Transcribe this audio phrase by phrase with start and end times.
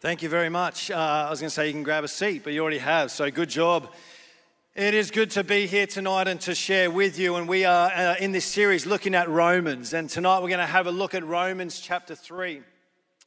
[0.00, 0.92] Thank you very much.
[0.92, 0.94] Uh,
[1.26, 3.32] I was going to say you can grab a seat, but you already have, so
[3.32, 3.92] good job.
[4.76, 7.34] It is good to be here tonight and to share with you.
[7.34, 9.94] And we are uh, in this series looking at Romans.
[9.94, 12.62] And tonight we're going to have a look at Romans chapter 3.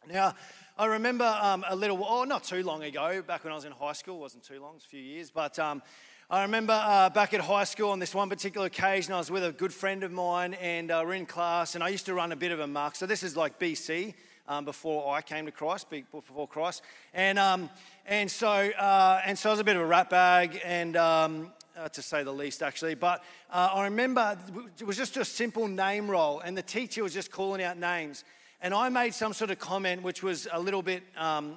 [0.09, 0.33] Now,
[0.77, 3.73] I remember um, a little, oh, not too long ago, back when I was in
[3.73, 5.83] high school, it wasn't too long, it's a few years, but um,
[6.29, 9.43] I remember uh, back at high school on this one particular occasion, I was with
[9.43, 12.31] a good friend of mine and uh, we're in class, and I used to run
[12.31, 12.95] a bit of a mark.
[12.95, 14.13] So this is like BC
[14.47, 16.81] um, before I came to Christ, before Christ.
[17.13, 17.69] And, um,
[18.05, 21.51] and, so, uh, and so I was a bit of a rat bag, and um,
[21.77, 22.95] uh, to say the least, actually.
[22.95, 24.37] But uh, I remember
[24.79, 28.23] it was just a simple name roll, and the teacher was just calling out names.
[28.61, 31.55] And I made some sort of comment which was a little bit um,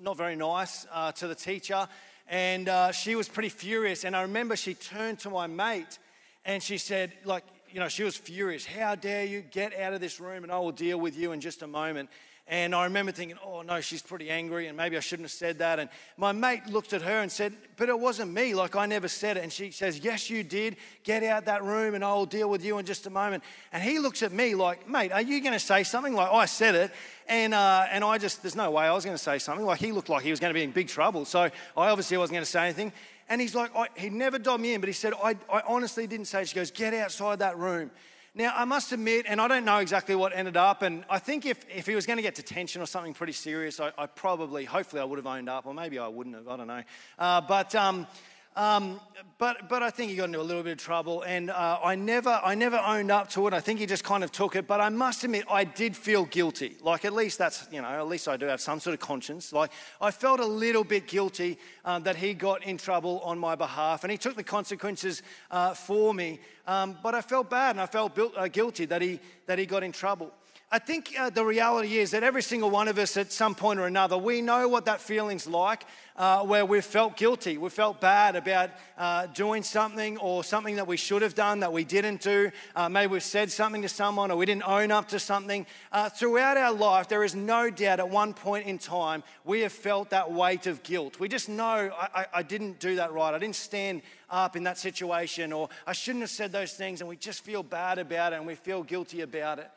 [0.00, 1.86] not very nice uh, to the teacher.
[2.28, 4.04] And uh, she was pretty furious.
[4.04, 5.98] And I remember she turned to my mate
[6.44, 8.64] and she said, like, you know, she was furious.
[8.64, 11.40] How dare you get out of this room and I will deal with you in
[11.40, 12.08] just a moment.
[12.46, 15.58] And I remember thinking, oh no, she's pretty angry and maybe I shouldn't have said
[15.58, 15.80] that.
[15.80, 18.54] And my mate looked at her and said, but it wasn't me.
[18.54, 19.42] Like I never said it.
[19.42, 20.76] And she says, yes, you did.
[21.02, 23.42] Get out that room and I will deal with you in just a moment.
[23.72, 26.14] And he looks at me like, mate, are you going to say something?
[26.14, 26.92] Like I said it.
[27.26, 29.66] And, uh, and I just, there's no way I was going to say something.
[29.66, 31.24] Like he looked like he was going to be in big trouble.
[31.24, 32.92] So I obviously wasn't going to say anything.
[33.28, 36.26] And he's like, he never dobbed me in, but he said, I, I honestly didn't
[36.26, 36.48] say it.
[36.48, 37.90] She goes, get outside that room.
[38.36, 41.46] Now, I must admit, and I don't know exactly what ended up, and I think
[41.46, 44.64] if, if he was going to get detention or something pretty serious, I, I probably,
[44.64, 46.82] hopefully, I would have owned up, or maybe I wouldn't have, I don't know.
[47.16, 48.08] Uh, but, um,
[48.56, 49.00] um,
[49.36, 51.96] but, but I think he got into a little bit of trouble, and uh, I,
[51.96, 53.52] never, I never owned up to it.
[53.52, 54.68] I think he just kind of took it.
[54.68, 56.76] But I must admit, I did feel guilty.
[56.80, 59.52] Like, at least that's, you know, at least I do have some sort of conscience.
[59.52, 63.56] Like, I felt a little bit guilty um, that he got in trouble on my
[63.56, 66.38] behalf, and he took the consequences uh, for me.
[66.66, 69.82] Um, but I felt bad, and I felt uh, guilty that he, that he got
[69.82, 70.32] in trouble.
[70.70, 73.78] I think uh, the reality is that every single one of us at some point
[73.78, 75.84] or another, we know what that feeling's like
[76.16, 77.58] uh, where we've felt guilty.
[77.58, 81.72] We felt bad about uh, doing something or something that we should have done that
[81.72, 82.50] we didn't do.
[82.74, 85.66] Uh, maybe we've said something to someone or we didn't own up to something.
[85.92, 89.72] Uh, throughout our life, there is no doubt at one point in time we have
[89.72, 91.20] felt that weight of guilt.
[91.20, 93.34] We just know I, I, I didn't do that right.
[93.34, 97.08] I didn't stand up in that situation or I shouldn't have said those things and
[97.08, 99.70] we just feel bad about it and we feel guilty about it.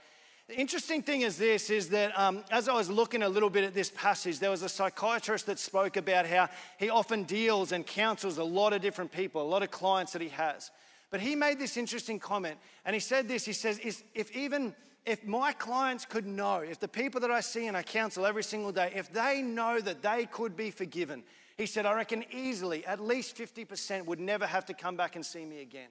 [0.47, 3.65] The interesting thing is this is that um, as I was looking a little bit
[3.65, 6.47] at this passage, there was a psychiatrist that spoke about how
[6.77, 10.21] he often deals and counsels a lot of different people, a lot of clients that
[10.21, 10.71] he has.
[11.11, 13.77] But he made this interesting comment, and he said this he says,
[14.13, 14.73] if even
[15.05, 18.43] if my clients could know, if the people that I see and I counsel every
[18.43, 21.23] single day, if they know that they could be forgiven,
[21.57, 25.25] he said, I reckon easily at least 50% would never have to come back and
[25.25, 25.89] see me again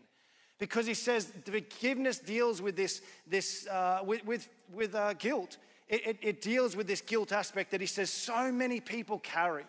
[0.58, 5.58] because he says forgiveness deals with this, this uh, with, with, with uh, guilt.
[5.88, 9.64] It, it, it deals with this guilt aspect that he says so many people carry.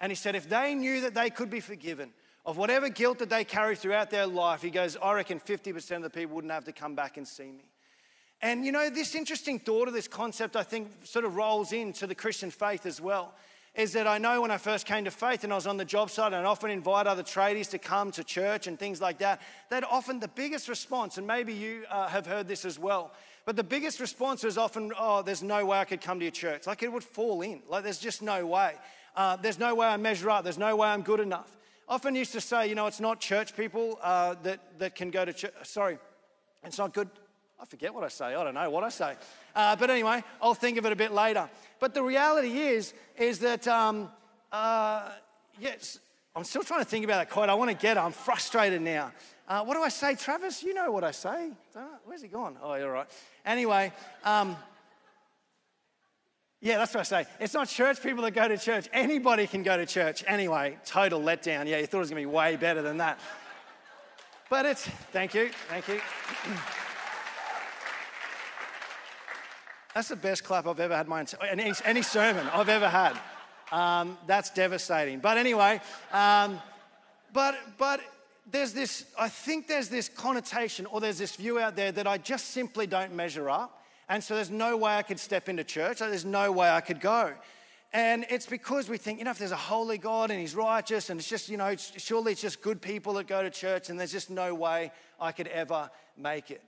[0.00, 2.12] And he said if they knew that they could be forgiven
[2.44, 6.02] of whatever guilt that they carry throughout their life, he goes, I reckon 50% of
[6.02, 7.64] the people wouldn't have to come back and see me.
[8.42, 12.08] And you know, this interesting thought of this concept, I think, sort of rolls into
[12.08, 13.32] the Christian faith as well
[13.74, 15.84] is that I know when I first came to faith and I was on the
[15.84, 19.18] job site and I often invite other tradies to come to church and things like
[19.18, 19.40] that,
[19.70, 23.12] that often the biggest response, and maybe you uh, have heard this as well,
[23.46, 26.32] but the biggest response was often, oh, there's no way I could come to your
[26.32, 26.66] church.
[26.66, 27.62] Like it would fall in.
[27.68, 28.74] Like there's just no way.
[29.16, 30.44] Uh, there's no way I measure up.
[30.44, 31.56] There's no way I'm good enough.
[31.88, 35.24] Often used to say, you know, it's not church people uh, that, that can go
[35.24, 35.52] to church.
[35.64, 35.98] Sorry,
[36.62, 37.08] it's not good.
[37.60, 38.26] I forget what I say.
[38.26, 39.16] I don't know what I say.
[39.54, 41.48] Uh, but anyway, I'll think of it a bit later.
[41.78, 44.10] But the reality is, is that, um,
[44.50, 45.10] uh,
[45.60, 45.98] yes,
[46.34, 47.48] I'm still trying to think about that quote.
[47.48, 48.00] I want to get it.
[48.00, 49.12] I'm frustrated now.
[49.46, 50.62] Uh, what do I say, Travis?
[50.62, 51.50] You know what I say.
[52.04, 52.56] Where's he gone?
[52.62, 53.06] Oh, you're right.
[53.44, 53.92] Anyway,
[54.24, 54.56] um,
[56.60, 57.26] yeah, that's what I say.
[57.40, 58.88] It's not church people that go to church.
[58.92, 60.24] Anybody can go to church.
[60.26, 61.66] Anyway, total letdown.
[61.66, 63.18] Yeah, you thought it was going to be way better than that.
[64.48, 66.00] But it's, thank you, thank you.
[69.94, 73.18] That's the best clap I've ever had my any, any sermon I've ever had.
[73.70, 75.18] Um, that's devastating.
[75.20, 75.80] But anyway,
[76.12, 76.60] um,
[77.32, 78.00] but but
[78.50, 79.04] there's this.
[79.18, 82.86] I think there's this connotation or there's this view out there that I just simply
[82.86, 85.98] don't measure up, and so there's no way I could step into church.
[85.98, 87.32] There's no way I could go.
[87.94, 91.10] And it's because we think, you know, if there's a holy God and He's righteous,
[91.10, 94.00] and it's just, you know, surely it's just good people that go to church, and
[94.00, 94.90] there's just no way
[95.20, 96.62] I could ever make it.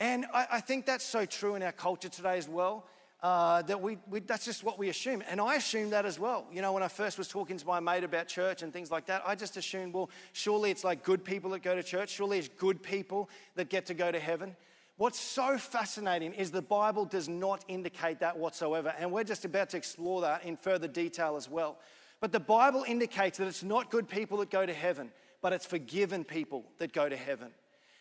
[0.00, 2.86] And I, I think that's so true in our culture today as well.
[3.22, 5.22] Uh, that we, we, that's just what we assume.
[5.28, 6.46] And I assumed that as well.
[6.50, 9.04] You know, when I first was talking to my mate about church and things like
[9.06, 12.08] that, I just assumed, well, surely it's like good people that go to church.
[12.08, 14.56] Surely it's good people that get to go to heaven.
[14.96, 18.94] What's so fascinating is the Bible does not indicate that whatsoever.
[18.98, 21.76] And we're just about to explore that in further detail as well.
[22.20, 25.10] But the Bible indicates that it's not good people that go to heaven,
[25.42, 27.50] but it's forgiven people that go to heaven.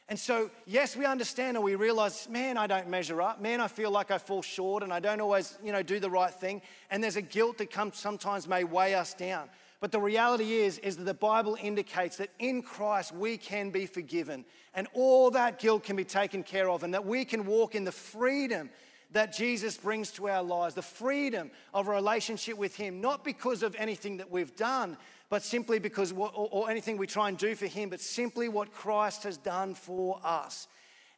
[0.09, 3.39] And so, yes, we understand and we realize, man, I don't measure up.
[3.39, 6.09] Man, I feel like I fall short and I don't always, you know, do the
[6.09, 6.63] right thing.
[6.89, 9.49] And there's a guilt that comes sometimes may weigh us down.
[9.79, 13.85] But the reality is, is that the Bible indicates that in Christ we can be
[13.85, 17.75] forgiven and all that guilt can be taken care of and that we can walk
[17.75, 18.71] in the freedom
[19.11, 23.63] that Jesus brings to our lives, the freedom of a relationship with Him, not because
[23.63, 24.97] of anything that we've done,
[25.29, 28.71] but simply because, or, or anything we try and do for Him, but simply what
[28.73, 30.67] Christ has done for us.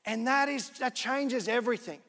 [0.05, 1.99] And that is, that changes everything.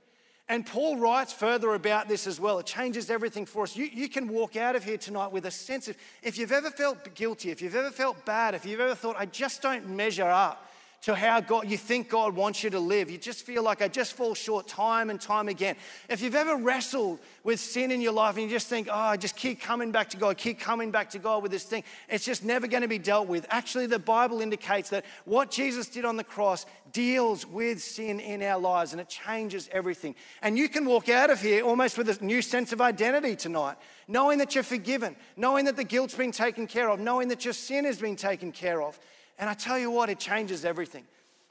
[0.49, 2.59] And Paul writes further about this as well.
[2.59, 3.77] It changes everything for us.
[3.77, 6.71] You, you can walk out of here tonight with a sense of if you've ever
[6.71, 10.29] felt guilty, if you've ever felt bad, if you've ever thought, I just don't measure
[10.29, 10.72] up,
[11.03, 13.11] to how God you think God wants you to live.
[13.11, 15.75] You just feel like I just fall short time and time again.
[16.09, 19.17] If you've ever wrestled with sin in your life and you just think, oh, I
[19.17, 22.25] just keep coming back to God, keep coming back to God with this thing, it's
[22.25, 23.47] just never going to be dealt with.
[23.51, 28.41] Actually, the Bible indicates that what Jesus did on the cross deals with sin in
[28.43, 30.15] our lives and it changes everything.
[30.41, 33.77] And you can walk out of here almost with a new sense of identity tonight,
[34.07, 37.55] knowing that you're forgiven, knowing that the guilt's been taken care of, knowing that your
[37.55, 39.01] sin has been taken care of.
[39.43, 41.03] And I tell you what, it changes everything.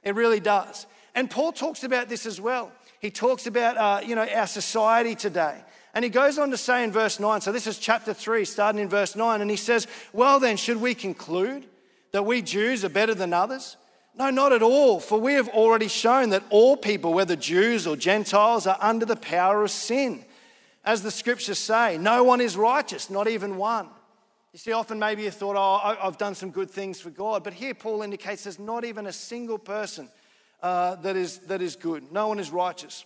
[0.02, 0.86] It really does.
[1.14, 2.72] And Paul talks about this as well.
[3.02, 5.62] He talks about, uh, you know, our society today.
[5.94, 8.80] And he goes on to say in verse 9, so this is chapter 3, starting
[8.80, 11.66] in verse 9, and he says, Well, then, should we conclude
[12.14, 13.76] that we Jews are better than others?
[14.16, 17.98] No, not at all, for we have already shown that all people, whether Jews or
[17.98, 20.24] Gentiles, are under the power of sin.
[20.86, 23.90] As the scriptures say, no one is righteous, not even one.
[24.54, 27.44] You see, often maybe you thought, oh, I've done some good things for God.
[27.44, 30.10] But here Paul indicates there's not even a single person
[30.62, 32.12] uh, that, is, that is good.
[32.12, 33.06] No one is righteous.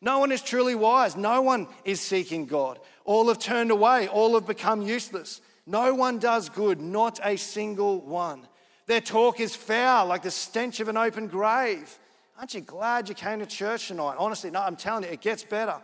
[0.00, 1.14] No one is truly wise.
[1.14, 2.78] No one is seeking God.
[3.04, 4.08] All have turned away.
[4.08, 5.42] All have become useless.
[5.66, 8.46] No one does good, not a single one.
[8.86, 11.98] Their talk is foul, like the stench of an open grave.
[12.38, 14.14] Aren't you glad you came to church tonight?
[14.18, 15.76] Honestly, no, I'm telling you, it gets better.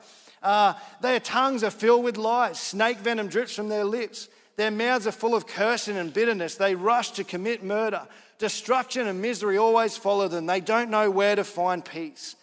[0.42, 2.60] Uh, their tongues are filled with lies.
[2.60, 4.28] Snake venom drips from their lips.
[4.62, 6.54] Their mouths are full of cursing and bitterness.
[6.54, 8.06] They rush to commit murder.
[8.38, 10.46] Destruction and misery always follow them.
[10.46, 12.36] They don't know where to find peace.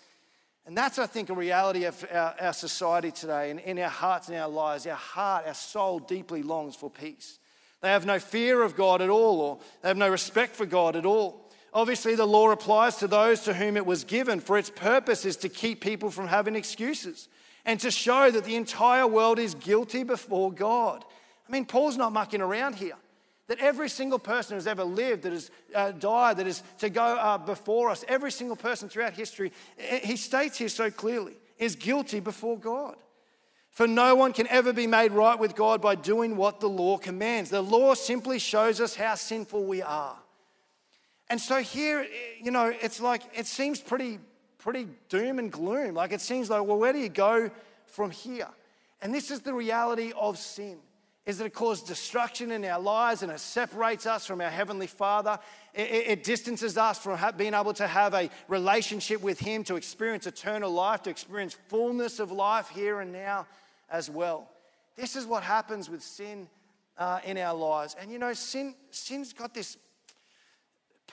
[0.66, 4.28] And that's, I think, a reality of our, our society today and in our hearts
[4.28, 4.86] and our lives.
[4.86, 7.40] Our heart, our soul deeply longs for peace.
[7.80, 10.98] They have no fear of God at all, or they have no respect for God
[10.98, 11.50] at all.
[11.74, 15.38] Obviously, the law applies to those to whom it was given, for its purpose is
[15.38, 17.30] to keep people from having excuses
[17.64, 21.06] and to show that the entire world is guilty before God.
[21.50, 22.96] I mean, Paul's not mucking around here.
[23.48, 27.04] That every single person who's ever lived, that has uh, died, that is to go
[27.04, 32.20] uh, before us, every single person throughout history, he states here so clearly, is guilty
[32.20, 32.96] before God.
[33.72, 37.00] For no one can ever be made right with God by doing what the law
[37.00, 37.50] commands.
[37.50, 40.18] The law simply shows us how sinful we are.
[41.28, 42.06] And so here,
[42.40, 44.20] you know, it's like, it seems pretty,
[44.60, 45.96] pretty doom and gloom.
[45.96, 47.50] Like it seems like, well, where do you go
[47.88, 48.50] from here?
[49.02, 50.78] And this is the reality of sin
[51.30, 54.88] is that it causes destruction in our lives and it separates us from our Heavenly
[54.88, 55.38] Father.
[55.76, 60.26] It, it, distances us from being able to have a relationship with Him, to experience
[60.26, 63.46] eternal life, to experience fullness of life here and now
[63.92, 64.50] as well.
[64.96, 66.48] This is what happens with sin
[66.98, 67.96] uh, in our lives.
[68.02, 69.78] And you know, sin, sin's got this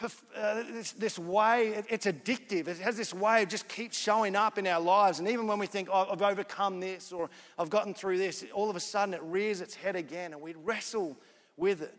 [0.02, 2.68] uh, this, this, way, it, it's addictive.
[2.68, 5.18] It has this way of just keep showing up in our lives.
[5.18, 8.68] And even when we think, oh, I've overcome this or I've gotten through this, all
[8.68, 11.16] of a sudden it rears its head again and we wrestle
[11.56, 11.94] with it.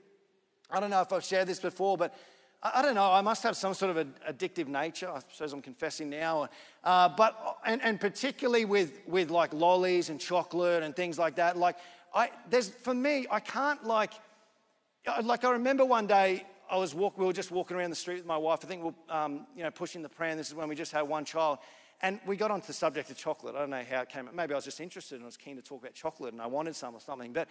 [0.69, 2.13] I don't know if I've shared this before, but
[2.61, 3.11] I, I don't know.
[3.11, 5.09] I must have some sort of a, addictive nature.
[5.09, 6.49] I suppose I'm confessing now.
[6.83, 11.57] Uh, but, and, and particularly with, with like lollies and chocolate and things like that,
[11.57, 11.77] like,
[12.13, 14.13] I, there's, for me, I can't like,
[15.23, 18.17] like I remember one day I was walk, we were just walking around the street
[18.17, 18.59] with my wife.
[18.63, 20.37] I think we are um, you know, pushing the pram.
[20.37, 21.59] This is when we just had one child.
[22.01, 23.55] And we got onto the subject of chocolate.
[23.55, 24.29] I don't know how it came.
[24.33, 26.47] Maybe I was just interested and I was keen to talk about chocolate and I
[26.47, 27.33] wanted some or something.
[27.33, 27.47] But,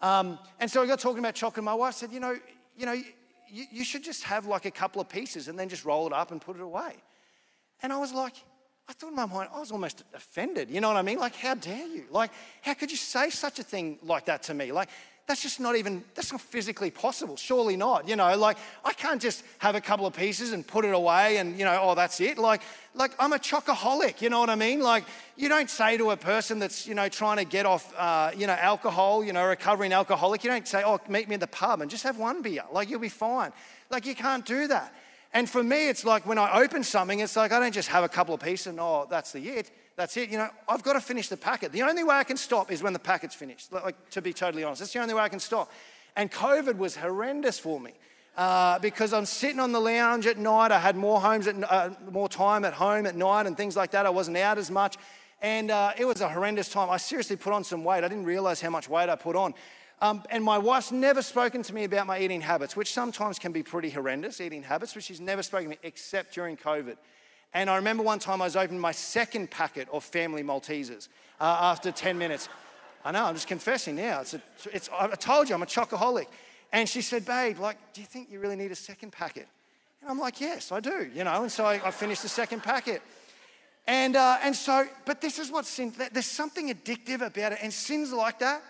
[0.00, 1.64] um, and so we got talking about chocolate.
[1.64, 2.38] My wife said, you know,
[2.78, 5.84] you know, you, you should just have like a couple of pieces and then just
[5.84, 6.94] roll it up and put it away.
[7.82, 8.34] And I was like,
[8.88, 10.70] I thought in my mind, I was almost offended.
[10.70, 11.18] You know what I mean?
[11.18, 12.06] Like, how dare you?
[12.10, 14.72] Like, how could you say such a thing like that to me?
[14.72, 14.88] Like,
[15.30, 17.36] that's just not even, that's not physically possible.
[17.36, 18.08] Surely not.
[18.08, 21.36] You know, like I can't just have a couple of pieces and put it away
[21.36, 22.36] and, you know, oh, that's it.
[22.36, 22.62] Like,
[22.94, 24.80] like I'm a chocoholic, you know what I mean?
[24.80, 25.04] Like,
[25.36, 28.48] you don't say to a person that's, you know, trying to get off, uh, you
[28.48, 31.80] know, alcohol, you know, recovering alcoholic, you don't say, oh, meet me in the pub
[31.80, 32.64] and just have one beer.
[32.72, 33.52] Like, you'll be fine.
[33.88, 34.92] Like, you can't do that.
[35.32, 38.02] And for me, it's like when I open something, it's like I don't just have
[38.02, 39.70] a couple of pieces and oh, that's the it.
[40.00, 40.30] That's it.
[40.30, 41.72] You know, I've got to finish the packet.
[41.72, 43.70] The only way I can stop is when the packet's finished.
[43.70, 45.70] Like, to be totally honest, that's the only way I can stop.
[46.16, 47.92] And COVID was horrendous for me.
[48.34, 50.72] Uh, because I'm sitting on the lounge at night.
[50.72, 53.90] I had more homes at, uh, more time at home at night and things like
[53.90, 54.06] that.
[54.06, 54.96] I wasn't out as much,
[55.42, 56.88] and uh, it was a horrendous time.
[56.88, 58.02] I seriously put on some weight.
[58.02, 59.52] I didn't realize how much weight I put on.
[60.00, 63.52] Um, and my wife's never spoken to me about my eating habits, which sometimes can
[63.52, 66.96] be pretty horrendous, eating habits, but she's never spoken to me except during COVID.
[67.52, 71.08] And I remember one time I was opening my second packet of family Maltesers
[71.40, 72.48] uh, after 10 minutes.
[73.04, 74.20] I know, I'm just confessing now.
[74.20, 74.42] It's a,
[74.72, 76.26] it's, I told you, I'm a chocoholic.
[76.72, 79.48] And she said, Babe, like, do you think you really need a second packet?
[80.00, 81.42] And I'm like, Yes, I do, you know.
[81.42, 83.02] And so I, I finished the second packet.
[83.86, 87.58] And, uh, and so, but this is what sin, there's something addictive about it.
[87.62, 88.62] And sins like that,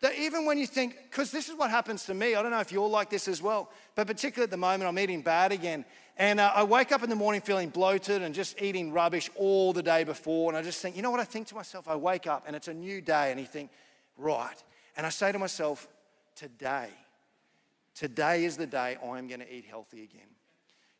[0.00, 2.60] that even when you think, because this is what happens to me, I don't know
[2.60, 5.84] if you're like this as well, but particularly at the moment, I'm eating bad again.
[6.16, 9.72] And uh, I wake up in the morning feeling bloated and just eating rubbish all
[9.72, 10.50] the day before.
[10.50, 11.88] And I just think, you know what I think to myself?
[11.88, 13.70] I wake up and it's a new day, and you think,
[14.16, 14.56] right.
[14.96, 15.86] And I say to myself,
[16.34, 16.88] today,
[17.94, 20.28] today is the day I'm going to eat healthy again.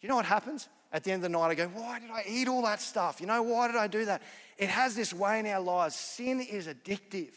[0.01, 0.69] You know what happens?
[0.93, 3.21] At the end of the night, I go, why did I eat all that stuff?
[3.21, 4.23] You know, why did I do that?
[4.59, 5.95] It has this way in our lives.
[5.95, 7.33] Sin is addictive.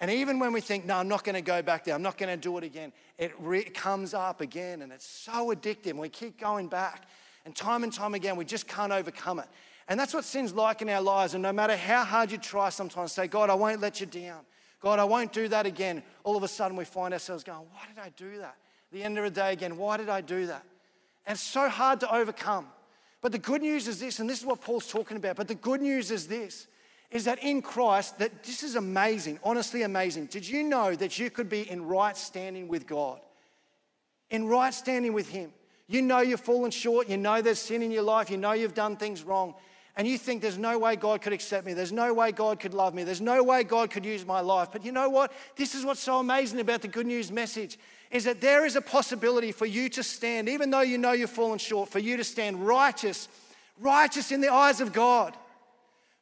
[0.00, 2.18] And even when we think, no, I'm not going to go back there, I'm not
[2.18, 5.94] going to do it again, it re- comes up again and it's so addictive.
[5.94, 7.04] We keep going back.
[7.46, 9.46] And time and time again, we just can't overcome it.
[9.88, 11.34] And that's what sin's like in our lives.
[11.34, 14.40] And no matter how hard you try sometimes, say, God, I won't let you down.
[14.80, 16.02] God, I won't do that again.
[16.24, 18.56] All of a sudden, we find ourselves going, why did I do that?
[18.56, 20.64] At the end of the day again, why did I do that?
[21.24, 22.66] And it's so hard to overcome.
[23.20, 25.36] But the good news is this, and this is what Paul's talking about.
[25.36, 26.66] But the good news is this
[27.16, 30.26] is that in Christ, that this is amazing, honestly amazing.
[30.26, 33.20] Did you know that you could be in right standing with God?
[34.30, 35.52] In right standing with Him.
[35.88, 38.74] You know you've fallen short, you know there's sin in your life, you know you've
[38.74, 39.54] done things wrong,
[39.96, 42.74] and you think there's no way God could accept me, there's no way God could
[42.74, 44.68] love me, there's no way God could use my life.
[44.70, 45.32] But you know what?
[45.56, 47.78] This is what's so amazing about the good news message
[48.10, 51.30] is that there is a possibility for you to stand, even though you know you've
[51.30, 53.28] fallen short, for you to stand righteous,
[53.80, 55.36] righteous in the eyes of God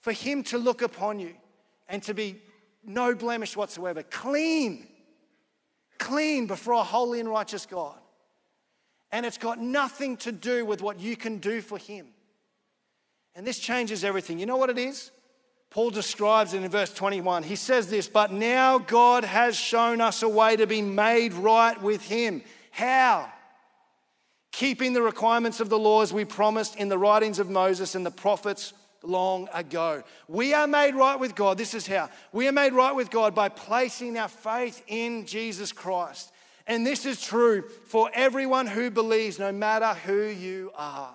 [0.04, 1.32] for Him to look upon you
[1.88, 2.36] and to be
[2.84, 4.86] no blemish whatsoever, clean,
[5.98, 7.96] clean before a holy and righteous God.
[9.12, 12.08] And it's got nothing to do with what you can do for Him.
[13.34, 14.38] And this changes everything.
[14.38, 15.10] You know what it is?
[15.70, 17.42] Paul describes it in verse 21.
[17.42, 21.80] He says this, but now God has shown us a way to be made right
[21.80, 22.42] with Him.
[22.72, 23.32] How?
[24.52, 28.10] Keeping the requirements of the laws we promised in the writings of Moses and the
[28.10, 30.02] prophets long ago.
[30.28, 31.58] We are made right with God.
[31.58, 32.10] This is how.
[32.32, 36.32] We are made right with God by placing our faith in Jesus Christ.
[36.66, 41.14] And this is true for everyone who believes, no matter who you are.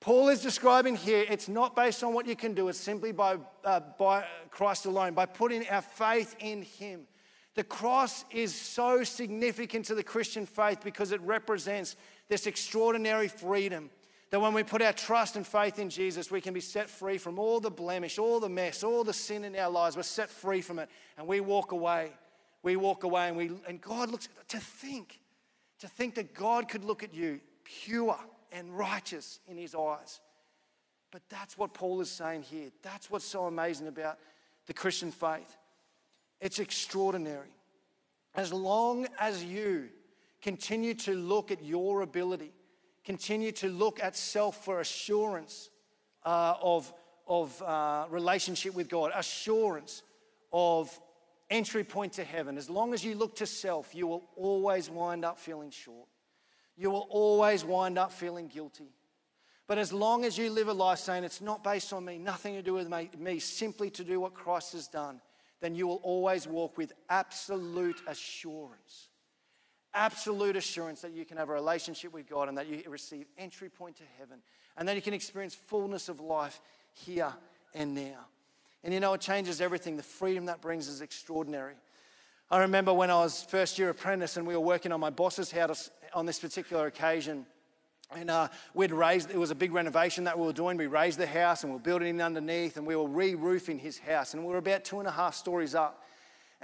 [0.00, 3.38] Paul is describing here, it's not based on what you can do, it's simply by,
[3.64, 7.06] uh, by Christ alone, by putting our faith in Him.
[7.54, 11.96] The cross is so significant to the Christian faith because it represents
[12.28, 13.90] this extraordinary freedom
[14.34, 17.18] that when we put our trust and faith in Jesus, we can be set free
[17.18, 19.94] from all the blemish, all the mess, all the sin in our lives.
[19.94, 22.10] We're set free from it and we walk away.
[22.64, 25.20] We walk away and, we, and God looks, to think,
[25.78, 28.18] to think that God could look at you pure
[28.50, 30.18] and righteous in his eyes.
[31.12, 32.70] But that's what Paul is saying here.
[32.82, 34.18] That's what's so amazing about
[34.66, 35.56] the Christian faith.
[36.40, 37.52] It's extraordinary.
[38.34, 39.90] As long as you
[40.42, 42.52] continue to look at your ability,
[43.04, 45.70] continue to look at self for assurance
[46.24, 46.92] uh, of,
[47.26, 50.02] of uh, relationship with God, assurance
[50.52, 50.98] of
[51.50, 52.56] entry point to heaven.
[52.56, 56.08] As long as you look to self, you will always wind up feeling short.
[56.76, 58.88] You will always wind up feeling guilty.
[59.66, 62.54] But as long as you live a life saying it's not based on me, nothing
[62.54, 65.20] to do with me, simply to do what Christ has done,
[65.60, 69.08] then you will always walk with absolute assurance
[69.94, 73.68] absolute assurance that you can have a relationship with God and that you receive entry
[73.68, 74.38] point to heaven
[74.76, 76.60] and that you can experience fullness of life
[76.92, 77.32] here
[77.74, 78.26] and now.
[78.82, 79.96] And you know, it changes everything.
[79.96, 81.74] The freedom that brings is extraordinary.
[82.50, 85.50] I remember when I was first year apprentice and we were working on my boss's
[85.50, 87.46] house on this particular occasion.
[88.14, 90.76] And uh, we'd raised, it was a big renovation that we were doing.
[90.76, 93.78] We raised the house and we were building it underneath and we were re roofing
[93.78, 94.34] his house.
[94.34, 96.03] And we were about two and a half stories up.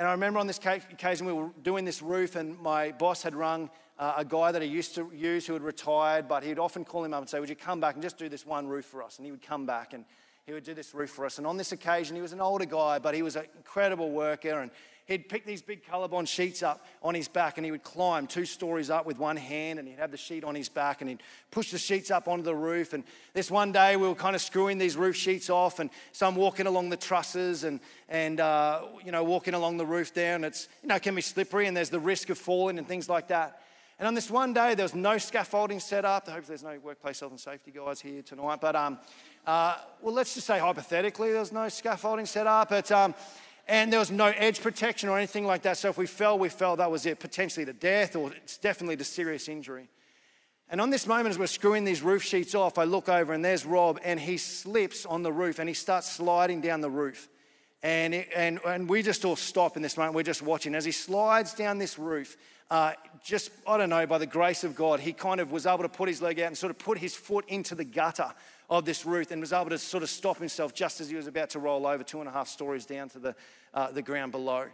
[0.01, 3.35] And I remember on this occasion we were doing this roof, and my boss had
[3.35, 6.87] rung uh, a guy that he used to use who had retired, but he'd often
[6.87, 8.87] call him up and say, Would you come back and just do this one roof
[8.87, 9.19] for us?
[9.19, 10.07] And he would come back and
[10.47, 11.37] he would do this roof for us.
[11.37, 14.61] And on this occasion, he was an older guy, but he was an incredible worker
[14.61, 14.71] and
[15.11, 18.45] he'd pick these big Colorbond sheets up on his back and he would climb two
[18.45, 21.23] stories up with one hand and he'd have the sheet on his back and he'd
[21.51, 22.93] push the sheets up onto the roof.
[22.93, 23.03] And
[23.35, 26.37] this one day we were kind of screwing these roof sheets off and so I'm
[26.37, 30.45] walking along the trusses and, and uh, you know, walking along the roof there and
[30.45, 33.09] it's, you know, it can be slippery and there's the risk of falling and things
[33.09, 33.63] like that.
[33.99, 36.27] And on this one day, there was no scaffolding set up.
[36.27, 38.59] I hope there's no workplace health and safety guys here tonight.
[38.59, 38.99] But, um,
[39.47, 42.71] uh, well, let's just say hypothetically, there was no scaffolding set up.
[42.71, 43.15] But, um,
[43.71, 45.79] and there was no edge protection or anything like that.
[45.79, 46.77] So if we fell, we fell.
[46.77, 49.89] That was it, potentially to death or it's definitely to serious injury.
[50.69, 53.45] And on this moment, as we're screwing these roof sheets off, I look over and
[53.45, 57.29] there's Rob, and he slips on the roof and he starts sliding down the roof.
[57.83, 60.15] And, it, and, and we just all stop in this moment.
[60.15, 62.37] We're just watching as he slides down this roof
[62.71, 62.93] uh,
[63.25, 65.89] just, I don't know, by the grace of God, he kind of was able to
[65.89, 68.33] put his leg out and sort of put his foot into the gutter
[68.71, 71.27] of this roof and was able to sort of stop himself just as he was
[71.27, 73.35] about to roll over two and a half stories down to the,
[73.75, 74.65] uh, the ground below.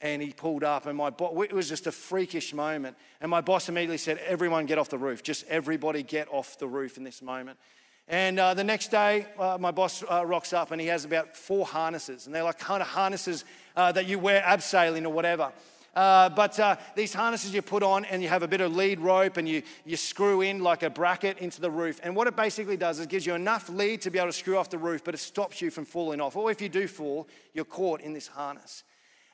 [0.00, 2.96] And he pulled up, and my bo- it was just a freakish moment.
[3.20, 5.24] And my boss immediately said, Everyone get off the roof.
[5.24, 7.58] Just everybody get off the roof in this moment.
[8.06, 11.36] And uh, the next day, uh, my boss uh, rocks up and he has about
[11.36, 12.26] four harnesses.
[12.26, 13.44] And they're like kind of harnesses
[13.76, 15.52] uh, that you wear abseiling or whatever.
[15.98, 19.00] Uh, but uh, these harnesses you put on and you have a bit of lead
[19.00, 21.98] rope and you, you screw in like a bracket into the roof.
[22.04, 24.32] And what it basically does is it gives you enough lead to be able to
[24.32, 26.36] screw off the roof, but it stops you from falling off.
[26.36, 28.84] Or if you do fall, you're caught in this harness.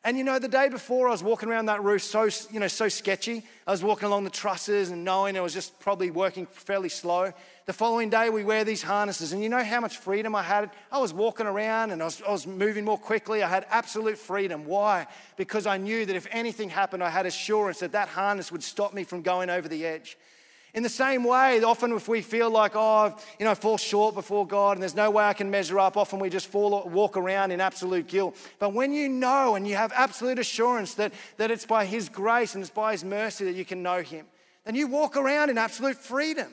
[0.04, 2.68] And you know, the day before I was walking around that roof so, you know,
[2.68, 3.42] so sketchy.
[3.66, 7.34] I was walking along the trusses and knowing I was just probably working fairly slow.
[7.66, 10.68] The following day, we wear these harnesses, and you know how much freedom I had?
[10.92, 13.42] I was walking around and I was, I was moving more quickly.
[13.42, 14.66] I had absolute freedom.
[14.66, 15.06] Why?
[15.38, 18.92] Because I knew that if anything happened, I had assurance that that harness would stop
[18.92, 20.18] me from going over the edge.
[20.74, 24.14] In the same way, often if we feel like, oh, you know, I fall short
[24.14, 27.16] before God and there's no way I can measure up, often we just fall, walk
[27.16, 28.36] around in absolute guilt.
[28.58, 32.54] But when you know and you have absolute assurance that, that it's by His grace
[32.54, 34.26] and it's by His mercy that you can know Him,
[34.66, 36.52] then you walk around in absolute freedom.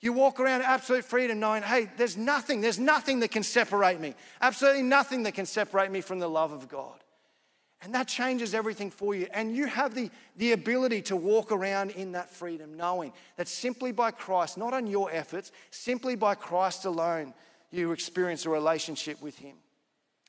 [0.00, 4.14] You walk around absolute freedom knowing, hey, there's nothing, there's nothing that can separate me.
[4.40, 6.96] Absolutely nothing that can separate me from the love of God.
[7.82, 9.26] And that changes everything for you.
[9.32, 13.92] And you have the, the ability to walk around in that freedom, knowing that simply
[13.92, 17.32] by Christ, not on your efforts, simply by Christ alone,
[17.70, 19.56] you experience a relationship with Him.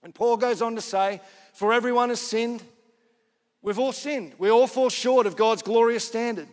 [0.04, 1.22] And Paul goes on to say,
[1.54, 2.64] For everyone has sinned.
[3.62, 4.34] We've all sinned.
[4.38, 6.48] We all fall short of God's glorious standard.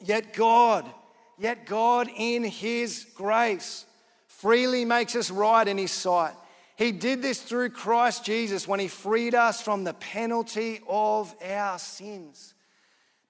[0.00, 0.90] Yet God,
[1.38, 3.86] yet God in His grace
[4.26, 6.34] freely makes us right in His sight.
[6.76, 11.78] He did this through Christ Jesus when He freed us from the penalty of our
[11.78, 12.54] sins.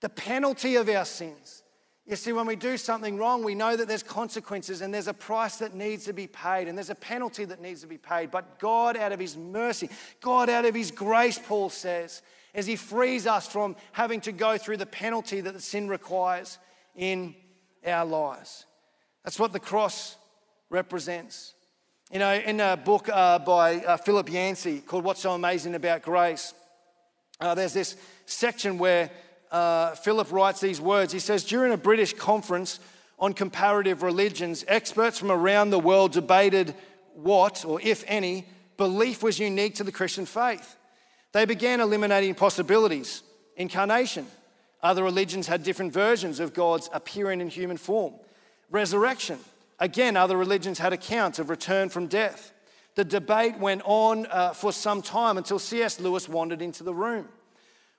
[0.00, 1.62] The penalty of our sins.
[2.06, 5.14] You see, when we do something wrong, we know that there's consequences and there's a
[5.14, 8.30] price that needs to be paid and there's a penalty that needs to be paid.
[8.30, 9.88] But God, out of His mercy,
[10.20, 12.22] God, out of His grace, Paul says,
[12.54, 16.58] as He frees us from having to go through the penalty that the sin requires
[16.96, 17.34] in
[17.86, 18.66] our lives.
[19.24, 20.16] That's what the cross
[20.70, 21.54] represents.
[22.10, 26.02] You know, in a book uh, by uh, Philip Yancey called What's So Amazing About
[26.02, 26.52] Grace,
[27.40, 29.10] uh, there's this section where
[29.50, 31.12] uh, Philip writes these words.
[31.12, 32.80] He says, During a British conference
[33.18, 36.74] on comparative religions, experts from around the world debated
[37.14, 40.76] what, or if any, belief was unique to the Christian faith.
[41.32, 43.22] They began eliminating possibilities.
[43.56, 44.26] Incarnation.
[44.82, 48.14] Other religions had different versions of God's appearing in human form.
[48.70, 49.38] Resurrection
[49.82, 52.52] Again, other religions had accounts of return from death.
[52.94, 55.98] The debate went on uh, for some time until C.S.
[55.98, 57.26] Lewis wandered into the room.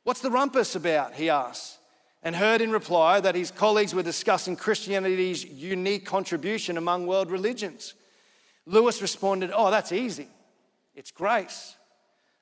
[0.03, 1.13] What's the rumpus about?
[1.15, 1.79] he asked,
[2.23, 7.95] and heard in reply that his colleagues were discussing Christianity's unique contribution among world religions.
[8.65, 10.29] Lewis responded, Oh, that's easy.
[10.95, 11.75] It's grace.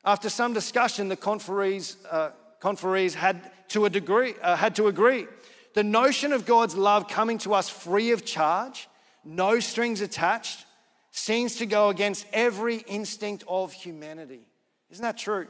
[0.05, 2.29] After some discussion, the conferees, uh,
[2.61, 5.27] conferees had, to a degree, uh, had to agree.
[5.73, 8.87] The notion of God's love coming to us free of charge
[9.23, 10.65] no strings attached,
[11.11, 14.47] seems to go against every instinct of humanity.
[14.89, 15.47] Isn't that true?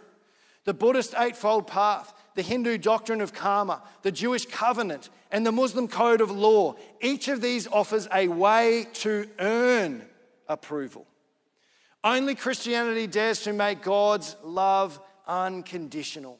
[0.63, 5.87] The Buddhist Eightfold Path, the Hindu doctrine of karma, the Jewish covenant, and the Muslim
[5.87, 10.05] code of law, each of these offers a way to earn
[10.47, 11.07] approval.
[12.03, 16.39] Only Christianity dares to make God's love unconditional.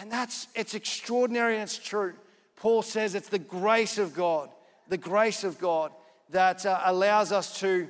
[0.00, 2.14] And that's, it's extraordinary and it's true.
[2.56, 4.48] Paul says it's the grace of God,
[4.88, 5.92] the grace of God
[6.30, 7.86] that uh, allows us to,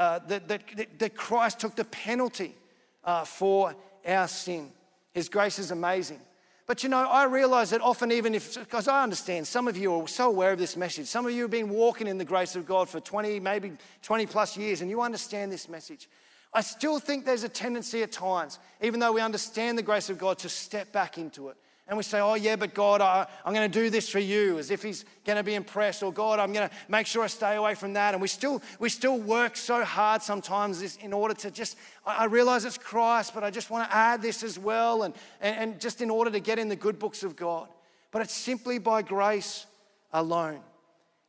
[0.00, 2.56] uh, that, that, that, Christ took the penalty
[3.04, 4.72] uh, for our sin.
[5.12, 6.18] His grace is amazing.
[6.66, 9.94] But you know, I realize that often, even if, because I understand some of you
[9.94, 12.56] are so aware of this message, some of you have been walking in the grace
[12.56, 16.08] of God for 20, maybe 20 plus years, and you understand this message.
[16.54, 20.18] I still think there's a tendency at times, even though we understand the grace of
[20.18, 21.56] God, to step back into it.
[21.86, 24.58] And we say, Oh, yeah, but God, I, am going to do this for you,
[24.58, 27.26] as if He's going to be impressed, or God, I'm going to make sure I
[27.26, 28.14] stay away from that.
[28.14, 32.64] And we still, we still work so hard sometimes in order to just, I realize
[32.64, 36.00] it's Christ, but I just want to add this as well, and, and, and just
[36.00, 37.68] in order to get in the good books of God.
[38.12, 39.66] But it's simply by grace
[40.12, 40.60] alone.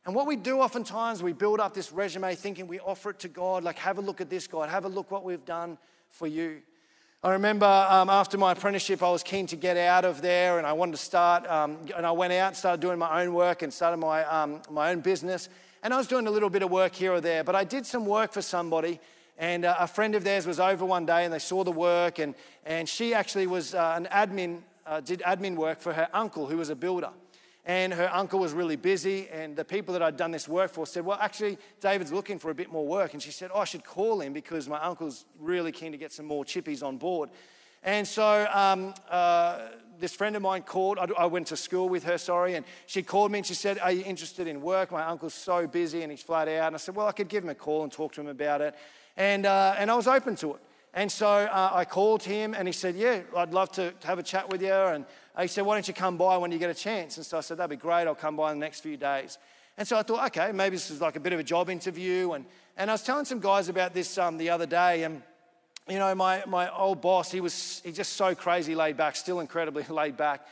[0.06, 3.28] And what we do oftentimes, we build up this resume thinking we offer it to
[3.28, 5.76] God, like, have a look at this, God, have a look what we've done
[6.10, 6.62] for you.
[7.24, 10.66] I remember um, after my apprenticeship, I was keen to get out of there and
[10.66, 11.44] I wanted to start.
[11.48, 14.62] Um, and I went out and started doing my own work and started my, um,
[14.70, 15.48] my own business.
[15.82, 17.84] And I was doing a little bit of work here or there, but I did
[17.84, 19.00] some work for somebody.
[19.38, 22.20] And uh, a friend of theirs was over one day and they saw the work.
[22.20, 26.46] And, and she actually was uh, an admin, uh, did admin work for her uncle
[26.46, 27.10] who was a builder
[27.66, 29.28] and her uncle was really busy.
[29.28, 32.50] And the people that I'd done this work for said, Well, actually, David's looking for
[32.50, 33.12] a bit more work.
[33.12, 36.12] And she said, oh, I should call him because my uncle's really keen to get
[36.12, 37.28] some more chippies on board.
[37.82, 40.98] And so um, uh, this friend of mine called.
[40.98, 43.80] I, I went to school with her, sorry, and she called me and she said,
[43.80, 44.92] Are you interested in work?
[44.92, 46.68] My uncle's so busy and he's flat out.
[46.68, 48.60] And I said, Well, I could give him a call and talk to him about
[48.60, 48.76] it.
[49.16, 50.60] And, uh, and I was open to it.
[50.96, 54.22] And so uh, I called him and he said, Yeah, I'd love to have a
[54.22, 54.72] chat with you.
[54.72, 55.04] And
[55.38, 57.18] he said, Why don't you come by when you get a chance?
[57.18, 58.06] And so I said, That'd be great.
[58.06, 59.36] I'll come by in the next few days.
[59.76, 62.32] And so I thought, okay, maybe this is like a bit of a job interview.
[62.32, 62.46] And,
[62.78, 65.02] and I was telling some guys about this um, the other day.
[65.02, 65.22] And,
[65.86, 69.40] you know, my, my old boss, he was he just so crazy laid back, still
[69.40, 70.46] incredibly laid back.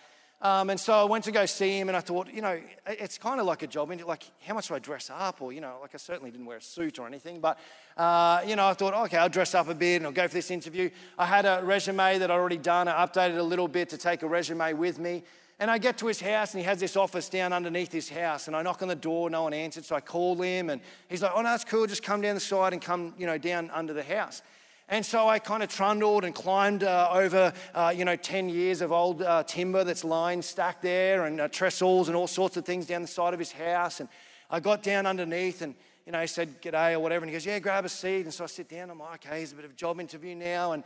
[0.45, 3.17] Um, and so I went to go see him, and I thought, you know, it's
[3.17, 3.91] kind of like a job.
[3.91, 4.07] Interview.
[4.07, 5.41] Like, how much do I dress up?
[5.41, 7.59] Or, you know, like I certainly didn't wear a suit or anything, but,
[7.97, 10.35] uh, you know, I thought, okay, I'll dress up a bit and I'll go for
[10.35, 10.91] this interview.
[11.19, 12.89] I had a resume that I'd already done.
[12.89, 15.23] I updated a little bit to take a resume with me.
[15.61, 18.49] And I get to his house, and he has this office down underneath his house.
[18.49, 21.23] And I knock on the door, no one answered, so I call him, and he's
[21.23, 21.87] like, "Oh no, that's cool.
[21.87, 24.43] Just come down the side and come, you know, down under the house."
[24.89, 28.83] And so I kind of trundled and climbed uh, over, uh, you know, 10 years
[28.83, 32.67] of old uh, timber that's lying stacked there and uh, trestles and all sorts of
[32.67, 34.01] things down the side of his house.
[34.01, 34.11] And
[34.51, 37.25] I got down underneath and, you know, he said, G'day or whatever.
[37.25, 38.23] And he goes, Yeah, grab a seat.
[38.23, 38.91] And so I sit down.
[38.91, 40.73] I'm like, Okay, here's a bit of a job interview now.
[40.73, 40.85] And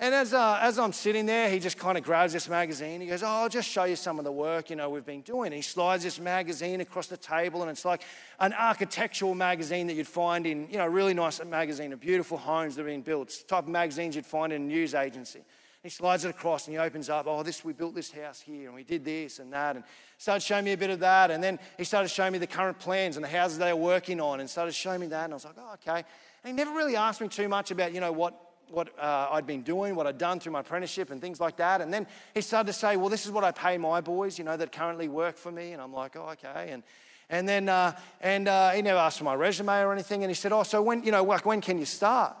[0.00, 3.00] and as, uh, as I'm sitting there, he just kind of grabs this magazine.
[3.00, 5.22] He goes, Oh, I'll just show you some of the work, you know, we've been
[5.22, 5.46] doing.
[5.46, 8.02] And he slides this magazine across the table, and it's like
[8.38, 12.38] an architectural magazine that you'd find in, you know, a really nice magazine of beautiful
[12.38, 13.28] homes that have been built.
[13.28, 15.40] It's type of magazines you'd find in a news agency.
[15.82, 18.66] He slides it across and he opens up, oh, this we built this house here
[18.66, 19.84] and we did this and that and
[20.18, 21.30] started showing me a bit of that.
[21.30, 24.20] And then he started showing me the current plans and the houses they were working
[24.20, 25.24] on and started showing me that.
[25.24, 26.04] And I was like, oh, okay.
[26.42, 29.46] And he never really asked me too much about, you know, what what uh, I'd
[29.46, 31.80] been doing, what I'd done through my apprenticeship and things like that.
[31.80, 34.44] And then he started to say, well, this is what I pay my boys, you
[34.44, 35.72] know, that currently work for me.
[35.72, 36.70] And I'm like, oh, okay.
[36.70, 36.82] And,
[37.30, 40.22] and then, uh, and uh, he never asked for my resume or anything.
[40.22, 42.36] And he said, oh, so when, you know, like, when can you start?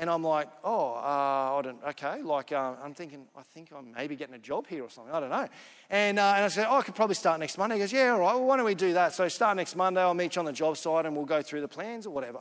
[0.00, 2.22] And I'm like, oh, uh, I don't, okay.
[2.22, 5.12] Like, uh, I'm thinking, I think I'm maybe getting a job here or something.
[5.12, 5.48] I don't know.
[5.90, 7.74] And, uh, and I said, oh, I could probably start next Monday.
[7.74, 8.34] He goes, yeah, all right.
[8.34, 9.12] Well, why don't we do that?
[9.12, 10.00] So start next Monday.
[10.00, 12.38] I'll meet you on the job site and we'll go through the plans or whatever.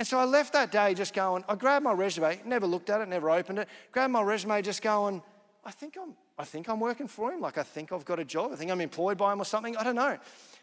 [0.00, 3.02] And so I left that day just going, I grabbed my resume, never looked at
[3.02, 5.22] it, never opened it, grabbed my resume just going,
[5.62, 7.42] I think I'm, I think I'm working for him.
[7.42, 8.50] Like, I think I've got a job.
[8.50, 9.76] I think I'm employed by him or something.
[9.76, 10.16] I don't know.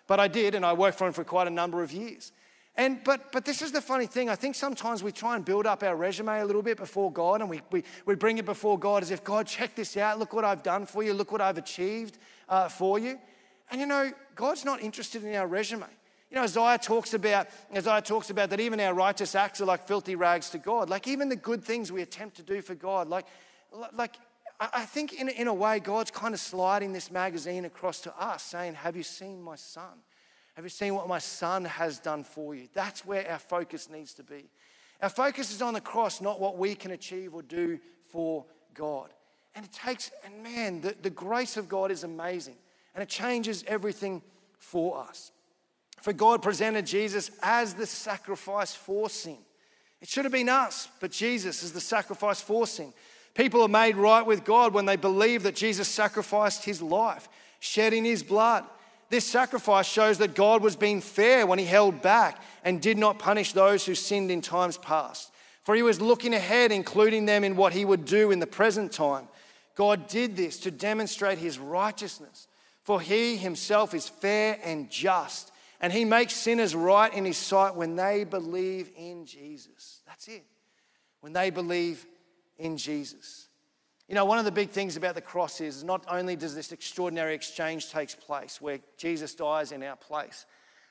[0.07, 2.31] But I did, and I worked for him for quite a number of years.
[2.77, 4.27] And, but, but this is the funny thing.
[4.27, 7.41] I think sometimes we try and build up our resume a little bit before God,
[7.41, 10.17] and we, we, we bring it before God as if, God, check this out.
[10.17, 11.13] Look what I've done for you.
[11.13, 12.17] Look what I've achieved
[12.49, 13.19] uh, for you.
[13.69, 15.85] And you know, God's not interested in our resume.
[16.29, 19.87] You know, Isaiah talks about, Isaiah talks about that even our righteous acts are like
[19.87, 20.89] filthy rags to God.
[20.89, 23.07] Like even the good things we attempt to do for God.
[23.07, 23.25] Like,
[23.93, 24.15] like
[24.59, 28.43] I think in, in a way, God's kind of sliding this magazine across to us,
[28.43, 30.01] saying, Have you seen my son?
[30.55, 32.67] Have you seen what my son has done for you?
[32.73, 34.49] That's where our focus needs to be.
[35.01, 37.79] Our focus is on the cross, not what we can achieve or do
[38.11, 39.13] for God.
[39.53, 42.55] And it takes, and man, the, the grace of God is amazing.
[42.95, 44.23] And it changes everything
[44.57, 45.31] for us.
[46.01, 49.37] For God presented Jesus as the sacrifice for sin.
[50.01, 52.93] It should have been us, but Jesus is the sacrifice for sin.
[53.33, 57.27] People are made right with God when they believe that Jesus sacrificed his life,
[57.59, 58.63] shedding his blood.
[59.09, 63.19] This sacrifice shows that God was being fair when he held back and did not
[63.19, 65.31] punish those who sinned in times past.
[65.63, 68.91] For he was looking ahead, including them in what he would do in the present
[68.91, 69.27] time.
[69.75, 72.47] God did this to demonstrate his righteousness,
[72.83, 77.75] for he himself is fair and just and he makes sinners right in his sight
[77.75, 80.01] when they believe in Jesus.
[80.07, 80.45] That's it.
[81.21, 82.05] When they believe
[82.57, 83.47] in Jesus.
[84.07, 86.71] You know, one of the big things about the cross is not only does this
[86.71, 90.45] extraordinary exchange takes place where Jesus dies in our place,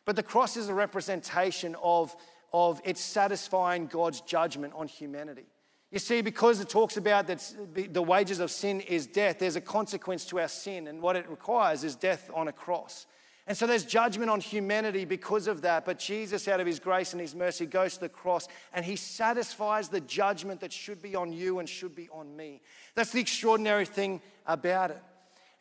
[0.05, 2.15] but the cross is a representation of,
[2.53, 5.47] of it satisfying God's judgment on humanity.
[5.91, 9.61] You see, because it talks about that the wages of sin is death, there's a
[9.61, 13.07] consequence to our sin, and what it requires is death on a cross.
[13.49, 15.85] And so there's judgment on humanity because of that.
[15.85, 18.97] But Jesus, out of his grace and his mercy, goes to the cross and he
[18.97, 22.61] satisfies the judgment that should be on you and should be on me.
[22.97, 25.03] That's the extraordinary thing about it.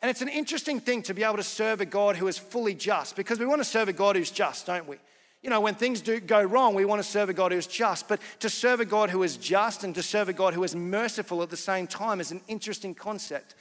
[0.02, 2.74] And it's an interesting thing to be able to serve a God who is fully
[2.74, 4.96] just because we want to serve a God who's just, don't we?
[5.42, 7.68] You know, when things do go wrong, we want to serve a God who is
[7.68, 8.08] just.
[8.08, 10.74] But to serve a God who is just and to serve a God who is
[10.74, 13.54] merciful at the same time is an interesting concept.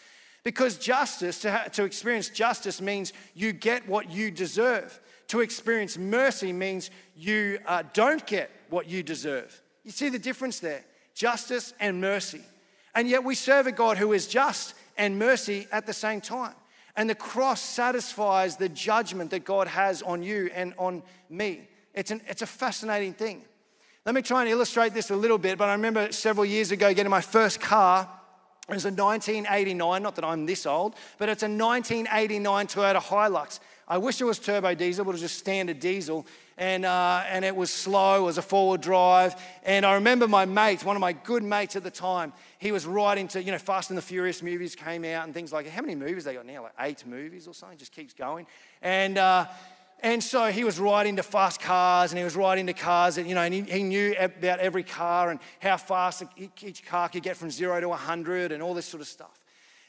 [0.46, 5.02] Because justice, to, ha- to experience justice means you get what you deserve.
[5.30, 9.60] To experience mercy means you uh, don't get what you deserve.
[9.84, 12.42] You see the difference there justice and mercy.
[12.94, 16.54] And yet we serve a God who is just and mercy at the same time.
[16.96, 21.68] And the cross satisfies the judgment that God has on you and on me.
[21.94, 23.44] It's, an, it's a fascinating thing.
[24.06, 26.94] Let me try and illustrate this a little bit, but I remember several years ago
[26.94, 28.08] getting my first car.
[28.68, 33.60] It was a 1989, not that I'm this old, but it's a 1989 Toyota Hilux.
[33.88, 36.26] I wish it was turbo diesel, but it was just standard diesel.
[36.58, 39.36] And, uh, and it was slow, it was a forward drive.
[39.64, 42.88] And I remember my mate, one of my good mates at the time, he was
[42.88, 45.82] right into, you know, Fast and the Furious movies came out and things like How
[45.82, 46.64] many movies they got now?
[46.64, 48.48] Like eight movies or something, just keeps going.
[48.82, 49.46] And, uh,
[50.06, 53.28] and so he was right into fast cars and he was right into cars, and,
[53.28, 56.22] you know, and he, he knew about every car and how fast
[56.62, 59.42] each car could get from zero to 100 and all this sort of stuff.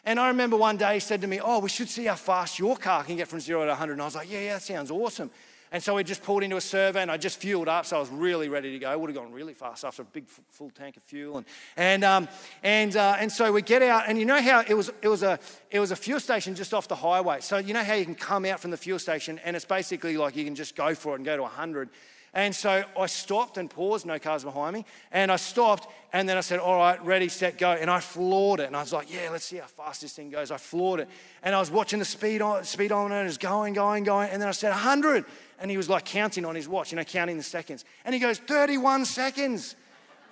[0.06, 2.58] And I remember one day he said to me, Oh, we should see how fast
[2.58, 3.92] your car can get from zero to 100.
[3.92, 5.30] And I was like, Yeah, yeah, that sounds awesome.
[5.72, 8.00] And so we just pulled into a survey and I just fueled up, so I
[8.00, 8.88] was really ready to go.
[8.88, 11.38] I would have gone really fast after a big full tank of fuel.
[11.38, 12.28] And, and, um,
[12.62, 15.22] and, uh, and so we get out, and you know how it was, it, was
[15.22, 15.38] a,
[15.70, 17.40] it was a fuel station just off the highway.
[17.40, 20.16] So you know how you can come out from the fuel station and it's basically
[20.16, 21.88] like you can just go for it and go to 100.
[22.36, 24.84] And so I stopped and paused, no cars behind me.
[25.10, 27.70] And I stopped and then I said, All right, ready, set, go.
[27.70, 28.66] And I floored it.
[28.66, 30.50] And I was like, Yeah, let's see how fast this thing goes.
[30.50, 31.08] I floored it.
[31.42, 34.28] And I was watching the speed on, speedometer and it was going, going, going.
[34.28, 35.24] And then I said, 100.
[35.60, 37.86] And he was like counting on his watch, you know, counting the seconds.
[38.04, 39.74] And he goes, 31 seconds.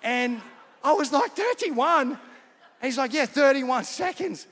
[0.02, 0.42] And
[0.82, 2.10] I was like, 31?
[2.10, 2.18] And
[2.82, 4.46] he's like, Yeah, 31 seconds.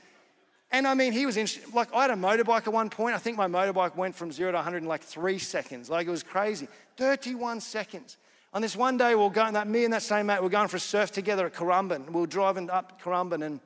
[0.73, 3.13] And I mean, he was in, like, I had a motorbike at one point.
[3.13, 5.87] I think my motorbike went from zero to 100 in like three seconds.
[5.87, 6.67] Like, it was crazy.
[6.97, 8.17] 31 seconds.
[8.53, 10.51] On this one day, we are going, that me and that same mate, we are
[10.51, 12.09] going for a surf together at Currumbin.
[12.11, 13.59] We're driving up Currumbin and,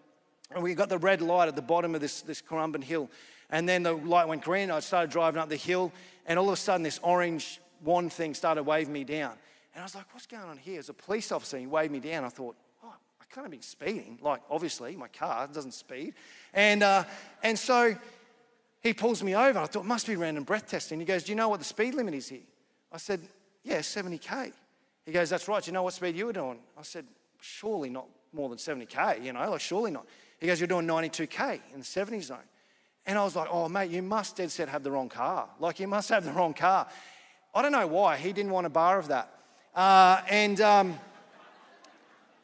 [0.51, 3.09] and we got the red light at the bottom of this, this Currumbin hill.
[3.49, 4.71] And then the light went green.
[4.71, 5.91] I started driving up the hill,
[6.25, 9.33] and all of a sudden, this orange wand thing started waving me down.
[9.73, 10.79] And I was like, what's going on here?
[10.79, 12.23] As a police officer, he waved me down.
[12.23, 14.19] I thought, oh, I kind of been speeding.
[14.21, 16.15] Like, obviously, my car doesn't speed.
[16.53, 17.03] And, uh,
[17.43, 17.95] and so
[18.81, 19.59] he pulls me over.
[19.59, 20.99] I thought, must be random breath testing.
[20.99, 22.41] He goes, Do you know what the speed limit is here?
[22.91, 23.21] I said,
[23.63, 24.51] Yeah, 70K.
[25.05, 25.63] He goes, That's right.
[25.63, 26.59] Do you know what speed you were doing?
[26.77, 27.05] I said,
[27.39, 30.05] Surely not more than 70K, you know, like, surely not.
[30.39, 32.37] He goes, You're doing 92K in the 70 zone.
[33.05, 35.49] And I was like, Oh, mate, you must dead set have the wrong car.
[35.59, 36.87] Like, you must have the wrong car.
[37.53, 38.17] I don't know why.
[38.17, 39.31] He didn't want a bar of that.
[39.73, 40.99] Uh, and, um,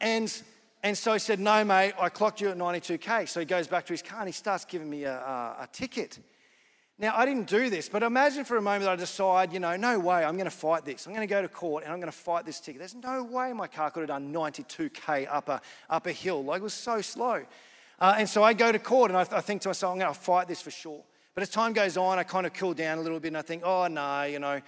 [0.00, 0.42] and
[0.84, 3.26] and so he said, No, mate, I clocked you at 92K.
[3.26, 5.68] So he goes back to his car and he starts giving me a, a, a
[5.72, 6.18] ticket.
[6.96, 9.98] Now, I didn't do this, but imagine for a moment I decide, you know, no
[9.98, 11.06] way, I'm going to fight this.
[11.06, 12.78] I'm going to go to court and I'm going to fight this ticket.
[12.78, 16.44] There's no way my car could have done 92K up a, up a hill.
[16.44, 17.42] Like, it was so slow.
[17.98, 20.12] Uh, and so I go to court and I, I think to myself, I'm going
[20.12, 21.02] to fight this for sure.
[21.34, 23.42] But as time goes on, I kind of cool down a little bit and I
[23.42, 24.60] think, oh, no, you know,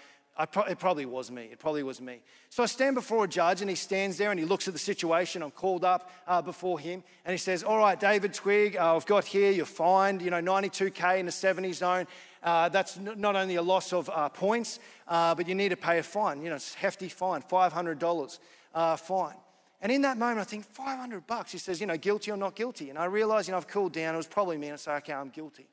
[0.45, 1.49] Pro- it probably was me.
[1.51, 2.21] It probably was me.
[2.51, 4.79] So I stand before a judge and he stands there and he looks at the
[4.79, 5.43] situation.
[5.43, 9.07] I'm called up uh, before him and he says, All right, David Twigg, uh, I've
[9.07, 12.07] got here, you're fined, you know, 92K in the 70 zone.
[12.43, 15.77] Uh, that's n- not only a loss of uh, points, uh, but you need to
[15.77, 16.43] pay a fine.
[16.43, 18.39] You know, it's a hefty fine, $500
[18.75, 19.37] uh, fine.
[19.81, 21.53] And in that moment, I think, 500 bucks.
[21.53, 22.91] He says, you know, guilty or not guilty.
[22.91, 24.15] And I realize, you know, I've cooled down.
[24.15, 24.69] It was probably me.
[24.69, 25.67] And I say, okay, I'm guilty.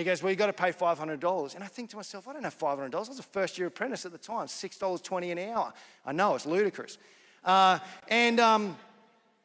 [0.00, 1.54] He goes, Well, you've got to pay $500.
[1.54, 2.94] And I think to myself, I don't have $500.
[2.94, 5.74] I was a first year apprentice at the time, $6.20 an hour.
[6.06, 6.96] I know, it's ludicrous.
[7.44, 8.78] Uh, and, um,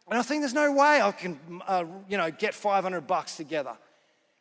[0.09, 1.37] and I think there's no way I can,
[1.67, 3.75] uh, you know, get 500 bucks together.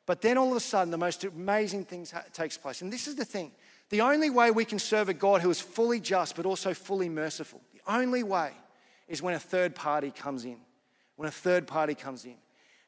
[0.06, 2.80] But then all of a sudden, the most amazing thing ha- takes place.
[2.80, 3.50] And this is the thing
[3.90, 7.08] the only way we can serve a God who is fully just but also fully
[7.08, 8.52] merciful, the only way
[9.08, 10.58] is when a third party comes in.
[11.16, 12.36] When a third party comes in.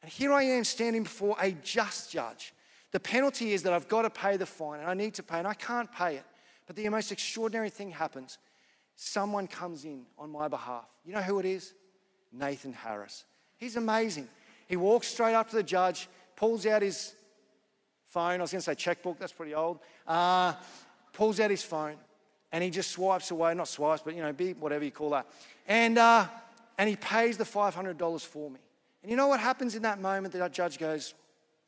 [0.01, 2.53] And here I am standing before a just judge
[2.97, 5.37] the penalty is that I've got to pay the fine and I need to pay
[5.37, 6.23] and I can't pay it.
[6.65, 8.39] But the most extraordinary thing happens.
[8.95, 10.85] Someone comes in on my behalf.
[11.05, 11.75] You know who it is?
[12.33, 13.23] Nathan Harris.
[13.57, 14.27] He's amazing.
[14.67, 17.13] He walks straight up to the judge, pulls out his
[18.07, 18.39] phone.
[18.39, 19.77] I was going to say checkbook, that's pretty old.
[20.07, 20.55] Uh,
[21.13, 21.97] pulls out his phone
[22.51, 25.27] and he just swipes away, not swipes, but you know, beep, whatever you call that.
[25.67, 26.25] And uh,
[26.79, 28.59] and he pays the $500 for me.
[29.03, 30.33] And you know what happens in that moment?
[30.33, 31.13] The judge goes,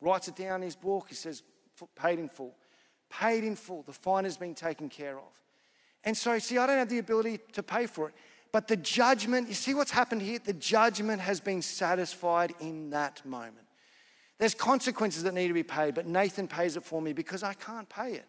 [0.02, 1.08] writes it down in his book.
[1.10, 1.44] He says,
[1.96, 2.56] paid in full.
[3.10, 3.84] Paid in full.
[3.84, 5.42] The fine has been taken care of.
[6.04, 8.16] And so, see, I don't have the ability to pay for it.
[8.52, 10.40] But the judgment, you see what's happened here?
[10.44, 13.68] The judgment has been satisfied in that moment.
[14.40, 17.54] There's consequences that need to be paid, but Nathan pays it for me because I
[17.54, 18.26] can't pay it.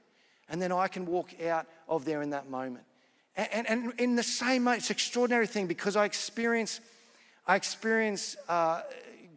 [0.48, 2.84] And then I can walk out of there in that moment.
[3.36, 6.80] And, and, and in the same way, it's an extraordinary thing because I experience,
[7.46, 8.82] I experience uh,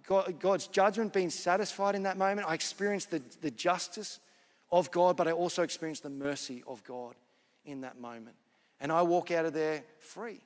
[0.06, 2.48] God, God's judgment being satisfied in that moment.
[2.48, 4.20] I experience the, the justice
[4.72, 7.16] of God, but I also experience the mercy of God
[7.66, 8.36] in that moment.
[8.80, 10.42] And I walk out of there free.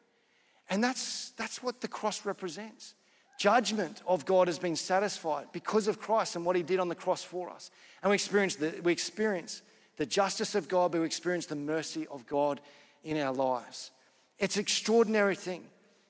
[0.70, 2.94] And that's, that's what the cross represents.
[3.40, 6.96] Judgment of God has been satisfied because of Christ and what he did on the
[6.96, 7.72] cross for us.
[8.02, 9.62] And we experience the, we experience
[9.98, 12.60] the justice of God, but we experience the mercy of God
[13.04, 13.92] in our lives.
[14.40, 15.64] It's an extraordinary thing.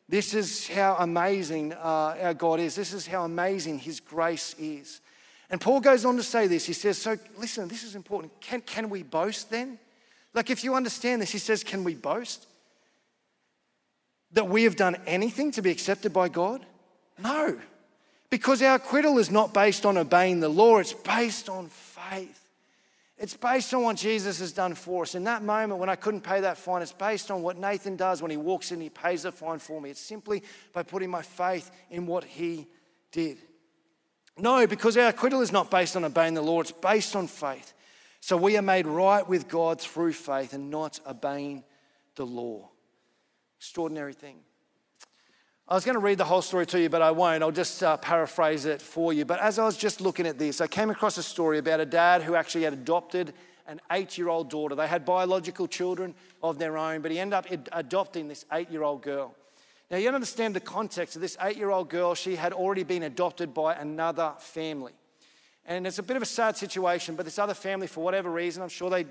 [0.09, 2.75] This is how amazing uh, our God is.
[2.75, 5.01] This is how amazing his grace is.
[5.49, 6.65] And Paul goes on to say this.
[6.65, 8.39] He says, So listen, this is important.
[8.39, 9.79] Can, can we boast then?
[10.33, 12.47] Like, if you understand this, he says, Can we boast?
[14.33, 16.65] that we have done anything to be accepted by God?
[17.17, 17.59] No.
[18.29, 22.39] Because our acquittal is not based on obeying the law, it's based on faith.
[23.17, 25.15] It's based on what Jesus has done for us.
[25.15, 28.21] In that moment when I couldn't pay that fine, it's based on what Nathan does
[28.21, 29.89] when he walks in, he pays the fine for me.
[29.89, 32.67] It's simply by putting my faith in what he
[33.11, 33.39] did.
[34.37, 37.73] No, because our acquittal is not based on obeying the law, it's based on faith.
[38.19, 41.63] So we are made right with God through faith and not obeying
[42.15, 42.69] the law.
[43.57, 44.37] Extraordinary thing.
[45.69, 47.43] I was going to read the whole story to you, but I won't.
[47.43, 49.25] I'll just uh, paraphrase it for you.
[49.25, 51.85] But as I was just looking at this, I came across a story about a
[51.85, 53.33] dad who actually had adopted
[53.67, 54.75] an eight year old daughter.
[54.75, 58.71] They had biological children of their own, but he ended up ad- adopting this eight
[58.71, 59.35] year old girl.
[59.91, 63.03] Now, you understand the context of this eight year old girl, she had already been
[63.03, 64.93] adopted by another family.
[65.65, 68.63] And it's a bit of a sad situation, but this other family, for whatever reason,
[68.63, 69.05] I'm sure they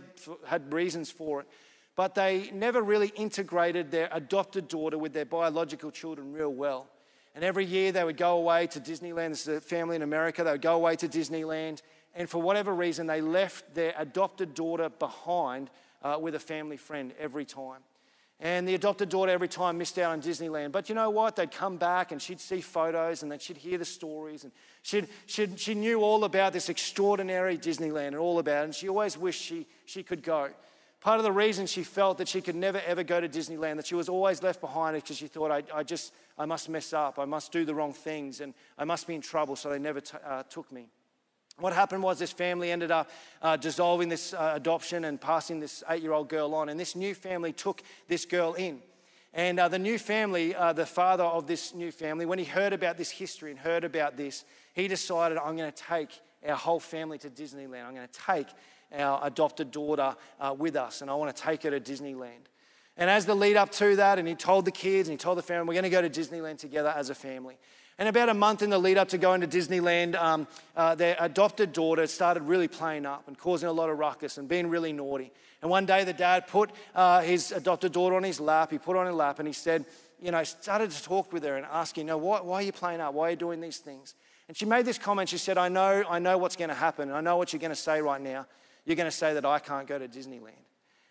[0.47, 1.49] had reasons for it,
[1.97, 6.87] but they never really integrated their adopted daughter with their biological children real well.
[7.35, 9.31] And every year they would go away to Disneyland.
[9.31, 10.45] This is a family in America.
[10.45, 11.83] They would go away to Disneyland.
[12.15, 15.71] And for whatever reason, they left their adopted daughter behind
[16.03, 17.81] uh, with a family friend every time.
[18.39, 20.73] And the adopted daughter every time missed out on Disneyland.
[20.73, 21.37] But you know what?
[21.37, 24.45] They'd come back and she'd see photos and then she'd hear the stories.
[24.45, 28.65] And she'd, she'd, she knew all about this extraordinary Disneyland and all about it.
[28.65, 30.51] And she always wished she, she could go.
[31.07, 33.87] Part of the reason she felt that she could never ever go to Disneyland, that
[33.87, 36.93] she was always left behind, is because she thought, I, I, just, I must mess
[36.93, 39.79] up, I must do the wrong things, and I must be in trouble, so they
[39.79, 40.89] never t- uh, took me.
[41.61, 43.09] What happened was this family ended up
[43.41, 46.97] uh, dissolving this uh, adoption and passing this eight year old girl on, and this
[46.97, 48.83] new family took this girl in.
[49.33, 52.73] And uh, the new family, uh, the father of this new family, when he heard
[52.73, 56.09] about this history and heard about this, he decided, I'm going to take
[56.45, 57.87] our whole family to Disneyland.
[57.87, 58.49] I'm going to take
[58.95, 62.47] our adopted daughter uh, with us, and I want to take her to Disneyland.
[62.97, 65.37] And as the lead up to that, and he told the kids and he told
[65.37, 67.57] the family, we're going to go to Disneyland together as a family.
[67.99, 70.47] And about a month in the lead up to going to Disneyland, um,
[70.77, 74.49] uh, their adopted daughter started really playing up and causing a lot of ruckus and
[74.49, 75.33] being really naughty.
[75.63, 78.93] And one day the dad put uh, his adopted daughter on his lap, he put
[78.93, 79.87] her on her lap, and he said,
[80.21, 82.73] you know, started to talk with her and ask, you know, why, why are you
[82.73, 83.15] playing up?
[83.15, 84.15] Why are you doing these things?
[84.49, 85.29] And she made this comment.
[85.29, 87.11] She said, I know, I know what's going to happen.
[87.11, 88.47] I know what you're going to say right now
[88.87, 90.65] you're going to say that I can't go to Disneyland.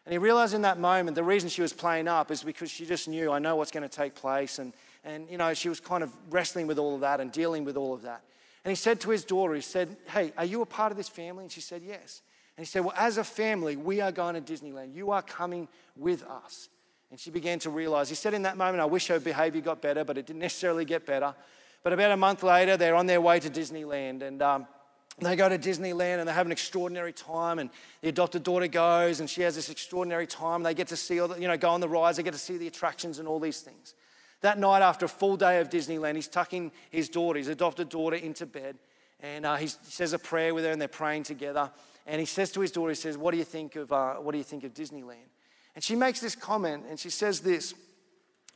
[0.05, 2.85] And he realized in that moment the reason she was playing up is because she
[2.85, 4.59] just knew, I know what's going to take place.
[4.59, 7.65] And, and, you know, she was kind of wrestling with all of that and dealing
[7.65, 8.21] with all of that.
[8.63, 11.09] And he said to his daughter, he said, Hey, are you a part of this
[11.09, 11.43] family?
[11.43, 12.21] And she said, Yes.
[12.57, 14.95] And he said, Well, as a family, we are going to Disneyland.
[14.95, 16.69] You are coming with us.
[17.11, 19.81] And she began to realize, he said in that moment, I wish her behavior got
[19.81, 21.35] better, but it didn't necessarily get better.
[21.83, 24.23] But about a month later, they're on their way to Disneyland.
[24.23, 24.67] And um,
[25.21, 27.69] they go to Disneyland and they have an extraordinary time, and
[28.01, 30.63] the adopted daughter goes and she has this extraordinary time.
[30.63, 32.39] They get to see all the, you know, go on the rides, they get to
[32.39, 33.93] see the attractions and all these things.
[34.41, 38.17] That night, after a full day of Disneyland, he's tucking his daughter, his adopted daughter,
[38.17, 38.77] into bed,
[39.21, 41.71] and uh, he says a prayer with her, and they're praying together.
[42.05, 44.33] And he says to his daughter, he says, "What do you think of uh, What
[44.33, 45.31] do you think of Disneyland?"
[45.73, 47.73] And she makes this comment, and she says this.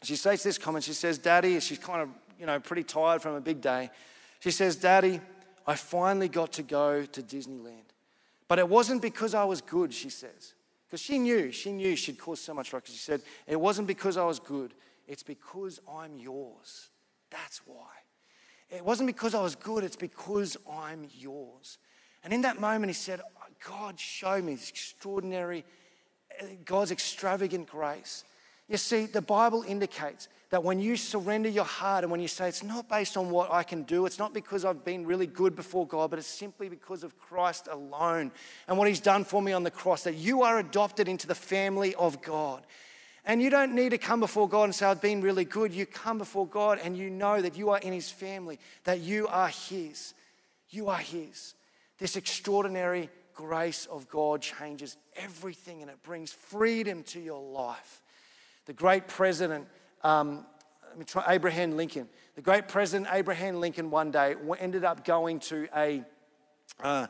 [0.04, 0.84] She says this comment.
[0.84, 2.10] She says, "Daddy," she's kind of
[2.40, 3.90] you know pretty tired from a big day.
[4.42, 5.21] She says, "Daddy."
[5.70, 7.94] I finally got to go to Disneyland.
[8.48, 10.56] But it wasn't because I was good, she says.
[10.88, 12.96] Because she knew, she knew she'd cause so much ruckus.
[12.96, 14.74] She said, It wasn't because I was good,
[15.08, 16.90] it's because I'm yours.
[17.30, 17.86] That's why.
[18.72, 21.78] It wasn't because I was good, it's because I'm yours.
[22.24, 23.22] And in that moment, he said,
[23.63, 25.63] God, show me this extraordinary,
[26.42, 28.24] uh, God's extravagant grace
[28.70, 32.48] You see, the Bible indicates that when you surrender your heart and when you say,
[32.48, 35.56] it's not based on what I can do, it's not because I've been really good
[35.56, 38.32] before God, but it's simply because of Christ alone
[38.67, 41.36] and what He's done for me on the cross, that you are adopted into the
[41.36, 42.63] family of God.
[43.26, 45.74] And you don't need to come before God and say, I've been really good.
[45.74, 49.28] You come before God and you know that you are in His family, that you
[49.28, 50.13] are His.
[50.70, 51.56] You are His.
[51.98, 58.04] This extraordinary grace of God changes everything and it brings freedom to your life
[58.70, 59.67] the great president,
[60.04, 60.46] um,
[61.08, 66.04] try, Abraham Lincoln, the great president Abraham Lincoln one day ended up going to a,
[66.84, 67.08] uh,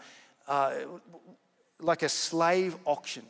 [0.48, 0.76] uh,
[1.82, 3.26] like a slave auction.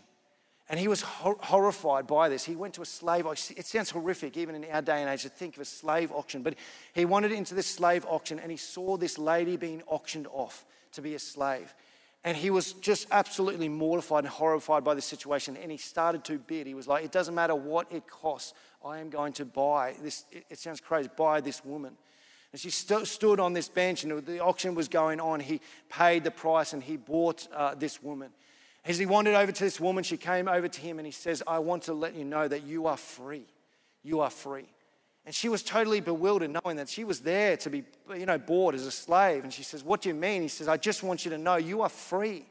[0.70, 2.46] And he was hor- horrified by this.
[2.46, 3.56] He went to a slave auction.
[3.58, 6.44] It sounds horrific, even in our day and age, to think of a slave auction.
[6.44, 6.54] But
[6.94, 11.02] he wandered into this slave auction and he saw this lady being auctioned off to
[11.02, 11.74] be a slave.
[12.24, 15.56] And he was just absolutely mortified and horrified by the situation.
[15.56, 16.68] And he started to bid.
[16.68, 18.54] He was like, It doesn't matter what it costs,
[18.84, 20.26] I am going to buy this.
[20.32, 21.96] It sounds crazy, buy this woman.
[22.52, 25.40] And she st- stood on this bench, and the auction was going on.
[25.40, 28.32] He paid the price and he bought uh, this woman.
[28.86, 31.44] As he wandered over to this woman, she came over to him and he says,
[31.46, 33.46] I want to let you know that you are free.
[34.04, 34.66] You are free.
[35.30, 37.84] And she was totally bewildered knowing that she was there to be,
[38.18, 39.44] you know, bought as a slave.
[39.44, 40.42] And she says, What do you mean?
[40.42, 42.48] He says, I just want you to know you are free.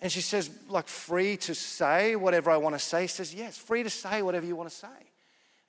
[0.00, 3.02] And she says, like, free to say whatever I want to say.
[3.02, 4.88] He says, yes, free to say whatever you want to say.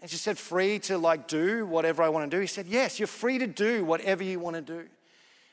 [0.02, 2.42] And she said, free to like do whatever I want to do.
[2.42, 4.88] He said, yes, you're free to do whatever you want to do.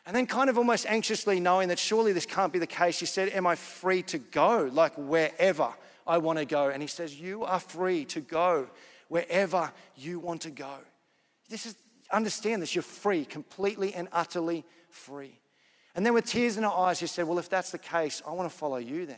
[0.07, 3.07] And then, kind of almost anxiously knowing that surely this can't be the case, she
[3.07, 5.75] said, Am I free to go, like wherever
[6.07, 6.71] I want to go?
[6.71, 8.69] And he says, You are free to go
[9.09, 10.75] wherever you want to go.
[11.49, 11.77] This is,
[12.11, 15.39] understand this, you're free, completely and utterly free.
[15.95, 18.33] And then with tears in her eyes, she said, Well, if that's the case, I
[18.33, 19.17] want to follow you then.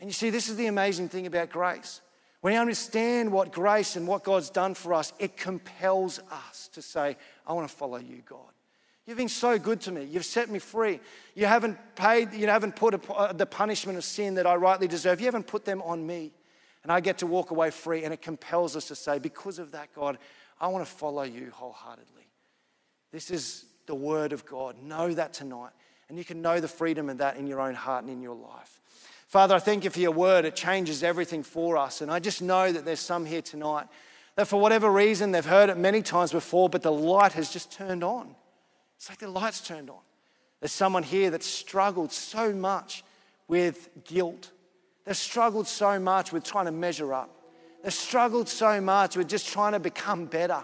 [0.00, 2.00] And you see, this is the amazing thing about grace.
[2.40, 6.82] When you understand what grace and what God's done for us, it compels us to
[6.82, 8.52] say, I want to follow you, God.
[9.06, 10.04] You've been so good to me.
[10.04, 11.00] You've set me free.
[11.34, 15.20] You haven't paid, you haven't put uh, the punishment of sin that I rightly deserve.
[15.20, 16.32] You haven't put them on me
[16.84, 18.04] and I get to walk away free.
[18.04, 20.18] And it compels us to say, because of that, God,
[20.60, 22.28] I want to follow you wholeheartedly.
[23.10, 24.76] This is the word of God.
[24.80, 25.72] Know that tonight.
[26.08, 28.36] And you can know the freedom of that in your own heart and in your
[28.36, 28.80] life.
[29.26, 30.44] Father, I thank you for your word.
[30.44, 32.02] It changes everything for us.
[32.02, 33.86] And I just know that there's some here tonight
[34.36, 37.72] that for whatever reason they've heard it many times before, but the light has just
[37.72, 38.34] turned on.
[38.96, 40.00] It's like the light's turned on.
[40.60, 43.04] There's someone here that struggled so much
[43.48, 44.50] with guilt
[45.04, 47.30] They've struggled so much with trying to measure up.
[47.82, 50.62] They've struggled so much with just trying to become better.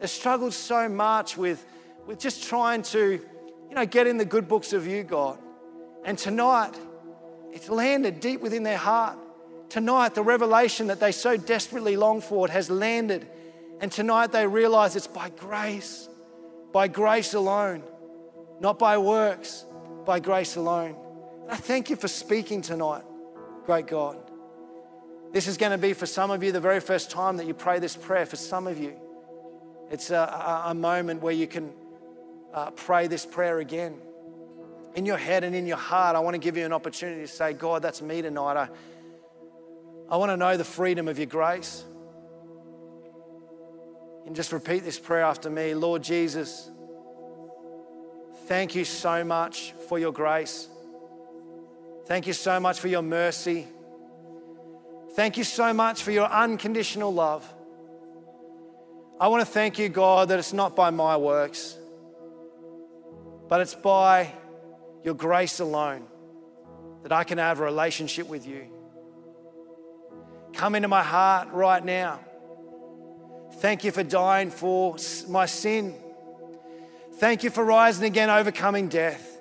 [0.00, 1.64] They've struggled so much with,
[2.06, 3.20] with just trying to,
[3.68, 5.38] you know, get in the good books of you, God.
[6.04, 6.78] And tonight,
[7.52, 9.18] it's landed deep within their heart.
[9.68, 13.26] Tonight, the revelation that they so desperately long for has landed.
[13.80, 16.08] And tonight, they realize it's by grace,
[16.72, 17.82] by grace alone,
[18.60, 19.64] not by works,
[20.06, 20.94] by grace alone.
[21.42, 23.02] And I thank you for speaking tonight
[23.64, 24.18] great God.
[25.32, 27.54] This is going to be for some of you the very first time that you
[27.54, 28.26] pray this prayer.
[28.26, 28.94] For some of you,
[29.90, 31.72] it's a, a, moment where you can
[32.52, 33.96] uh, pray this prayer again.
[34.94, 37.28] In your head and in your heart, I want to give you an opportunity to
[37.28, 38.56] say, God, that's me tonight.
[38.56, 38.68] I,
[40.10, 41.84] I want to know the freedom of your grace.
[44.26, 46.70] And just repeat this prayer after me Lord Jesus,
[48.46, 50.68] thank you so much for your grace.
[52.06, 53.66] Thank you so much for your mercy.
[55.14, 57.52] Thank you so much for your unconditional love.
[59.20, 61.76] I want to thank you, God, that it's not by my works,
[63.48, 64.32] but it's by
[65.04, 66.06] your grace alone
[67.02, 68.66] that I can have a relationship with you.
[70.54, 72.20] Come into my heart right now.
[73.58, 74.96] Thank you for dying for
[75.28, 75.94] my sin.
[77.14, 79.31] Thank you for rising again, overcoming death.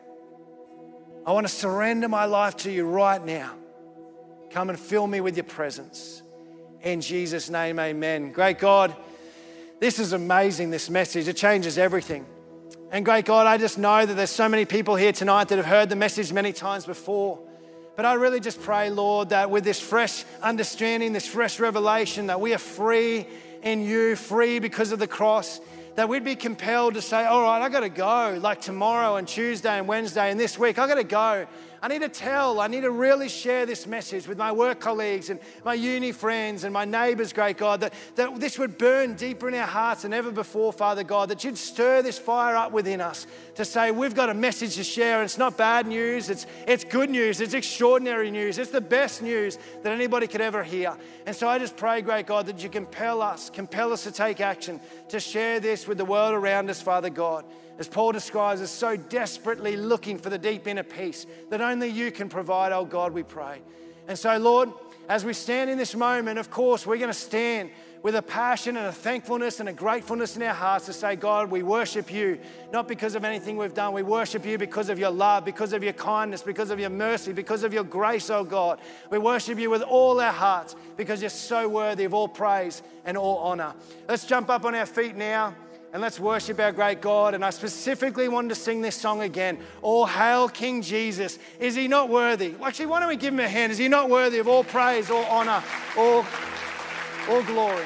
[1.25, 3.53] I want to surrender my life to you right now.
[4.49, 6.23] Come and fill me with your presence.
[6.81, 8.31] In Jesus' name, amen.
[8.31, 8.95] Great God,
[9.79, 11.27] this is amazing, this message.
[11.27, 12.25] It changes everything.
[12.91, 15.65] And great God, I just know that there's so many people here tonight that have
[15.65, 17.39] heard the message many times before.
[17.95, 22.41] But I really just pray, Lord, that with this fresh understanding, this fresh revelation, that
[22.41, 23.27] we are free
[23.61, 25.61] in you, free because of the cross
[26.01, 29.27] that we'd be compelled to say, all right, I got to go, like tomorrow and
[29.27, 31.45] Tuesday and Wednesday and this week, I got to go.
[31.83, 35.31] I need to tell, I need to really share this message with my work colleagues
[35.31, 39.47] and my uni friends and my neighbors, great God, that, that this would burn deeper
[39.47, 43.01] in our hearts than ever before, Father God, that you'd stir this fire up within
[43.01, 43.25] us
[43.55, 45.23] to say, we've got a message to share.
[45.23, 49.57] It's not bad news, it's, it's good news, it's extraordinary news, it's the best news
[49.81, 50.95] that anybody could ever hear.
[51.25, 54.39] And so I just pray, great God, that you compel us, compel us to take
[54.39, 54.79] action,
[55.09, 57.43] to share this with the world around us, Father God
[57.81, 62.11] as Paul describes, us, so desperately looking for the deep inner peace that only you
[62.11, 63.59] can provide, oh God, we pray.
[64.07, 64.69] And so, Lord,
[65.09, 67.71] as we stand in this moment, of course, we're going to stand
[68.03, 71.49] with a passion and a thankfulness and a gratefulness in our hearts to say, God,
[71.49, 72.39] we worship you,
[72.71, 73.93] not because of anything we've done.
[73.93, 77.33] We worship you because of your love, because of your kindness, because of your mercy,
[77.33, 78.79] because of your grace, oh God.
[79.09, 83.17] We worship you with all our hearts because you're so worthy of all praise and
[83.17, 83.73] all honor.
[84.07, 85.55] Let's jump up on our feet now
[85.93, 87.33] and let's worship our great God.
[87.33, 89.59] And I specifically wanted to sing this song again.
[89.81, 91.37] All hail King Jesus.
[91.59, 92.55] Is he not worthy?
[92.63, 93.71] Actually, why don't we give him a hand?
[93.71, 95.63] Is he not worthy of all praise, all honor,
[95.97, 96.25] all,
[97.29, 97.85] all glory?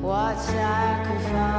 [0.00, 1.49] What sacrifice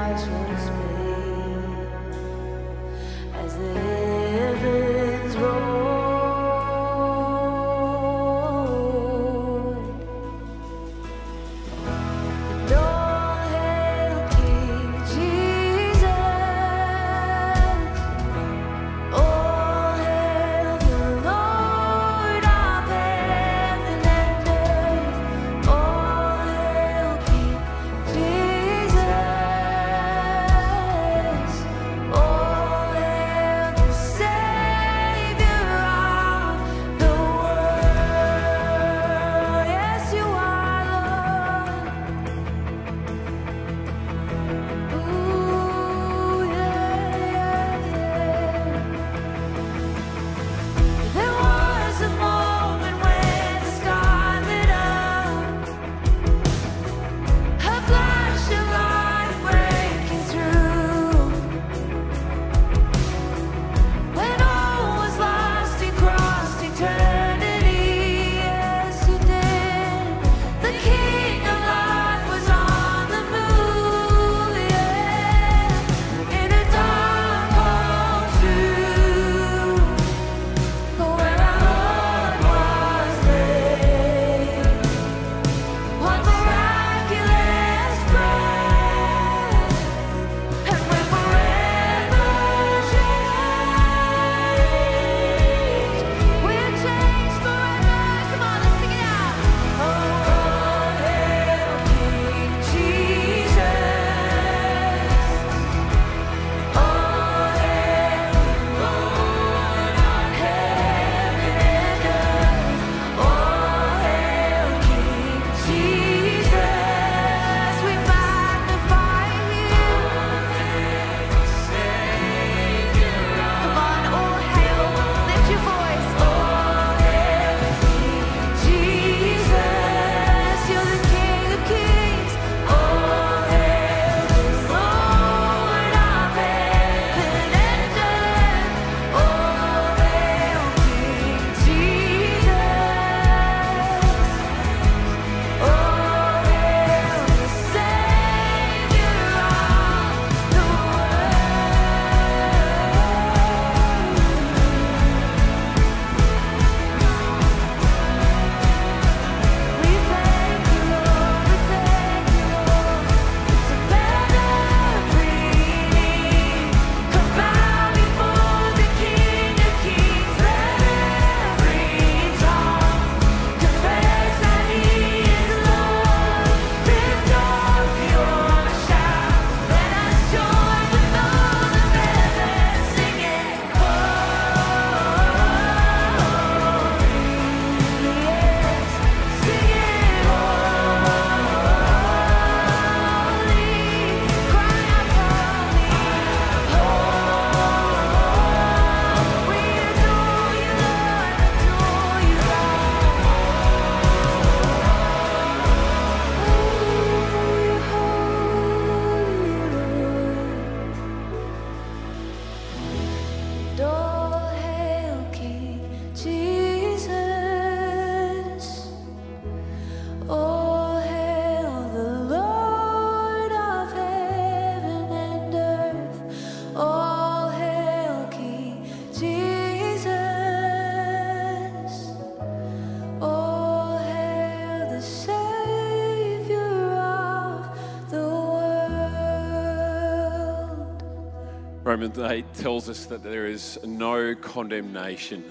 [242.18, 245.45] Romans 8 tells us that there is no condemnation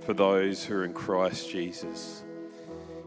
[0.00, 2.22] for those who are in Christ Jesus.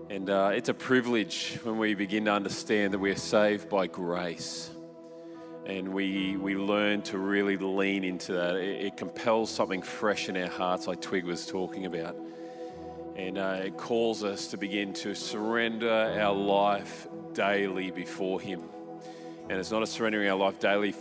[0.10, 3.88] And uh, it's a privilege when we begin to understand that we are saved by
[3.88, 4.70] grace.
[5.66, 8.56] And we, we learn to really lean into that.
[8.56, 12.18] It, it compels something fresh in our hearts, like Twigg was talking about.
[13.16, 18.64] And uh, it calls us to begin to surrender our life daily before Him.
[19.50, 20.94] And it's not a surrendering our life daily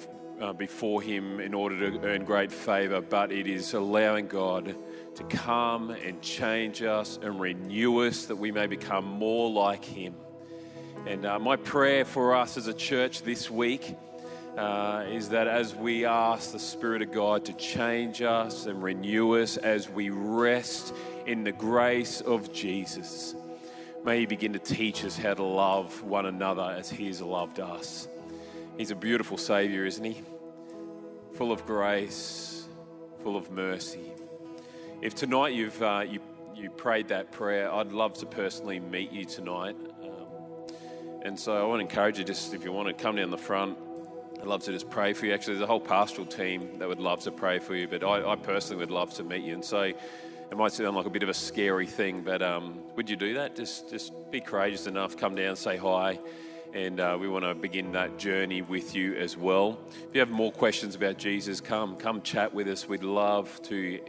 [0.43, 4.75] uh, before Him in order to earn great favor, but it is allowing God
[5.15, 10.15] to come and change us and renew us that we may become more like Him.
[11.07, 13.97] And uh, my prayer for us as a church this week
[14.57, 19.37] uh, is that as we ask the Spirit of God to change us and renew
[19.37, 20.93] us as we rest
[21.25, 23.37] in the grace of Jesus,
[24.05, 27.61] may He begin to teach us how to love one another as He has loved
[27.61, 28.09] us.
[28.83, 30.25] He's a beautiful Savior, isn't He?
[31.35, 32.67] full of grace,
[33.23, 34.11] full of mercy.
[35.01, 36.19] If tonight you've uh, you,
[36.53, 39.77] you prayed that prayer, I'd love to personally meet you tonight.
[40.03, 40.75] Um,
[41.23, 43.39] and so I want to encourage you just if you want to come down the
[43.39, 43.79] front,
[44.41, 45.33] I'd love to just pray for you.
[45.33, 48.33] Actually, there's a whole pastoral team that would love to pray for you, but I,
[48.33, 49.55] I personally would love to meet you.
[49.55, 53.09] And so it might sound like a bit of a scary thing, but um, would
[53.09, 53.55] you do that?
[53.55, 56.19] Just just be courageous enough, come down, say hi
[56.73, 59.79] and uh, we want to begin that journey with you as well.
[60.09, 62.89] If you have more questions about Jesus, come come chat with us.
[62.89, 64.01] We'd love to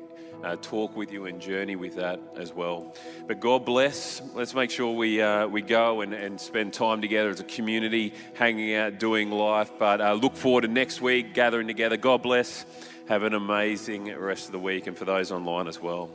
[0.44, 2.96] uh, talk with you and journey with that as well.
[3.28, 4.22] But God bless.
[4.34, 8.14] Let's make sure we uh, we go and, and spend time together as a community,
[8.34, 9.72] hanging out, doing life.
[9.78, 11.98] But uh, look forward to next week gathering together.
[11.98, 12.66] God bless.
[13.10, 16.10] Have an amazing rest of the week, and for those online as well.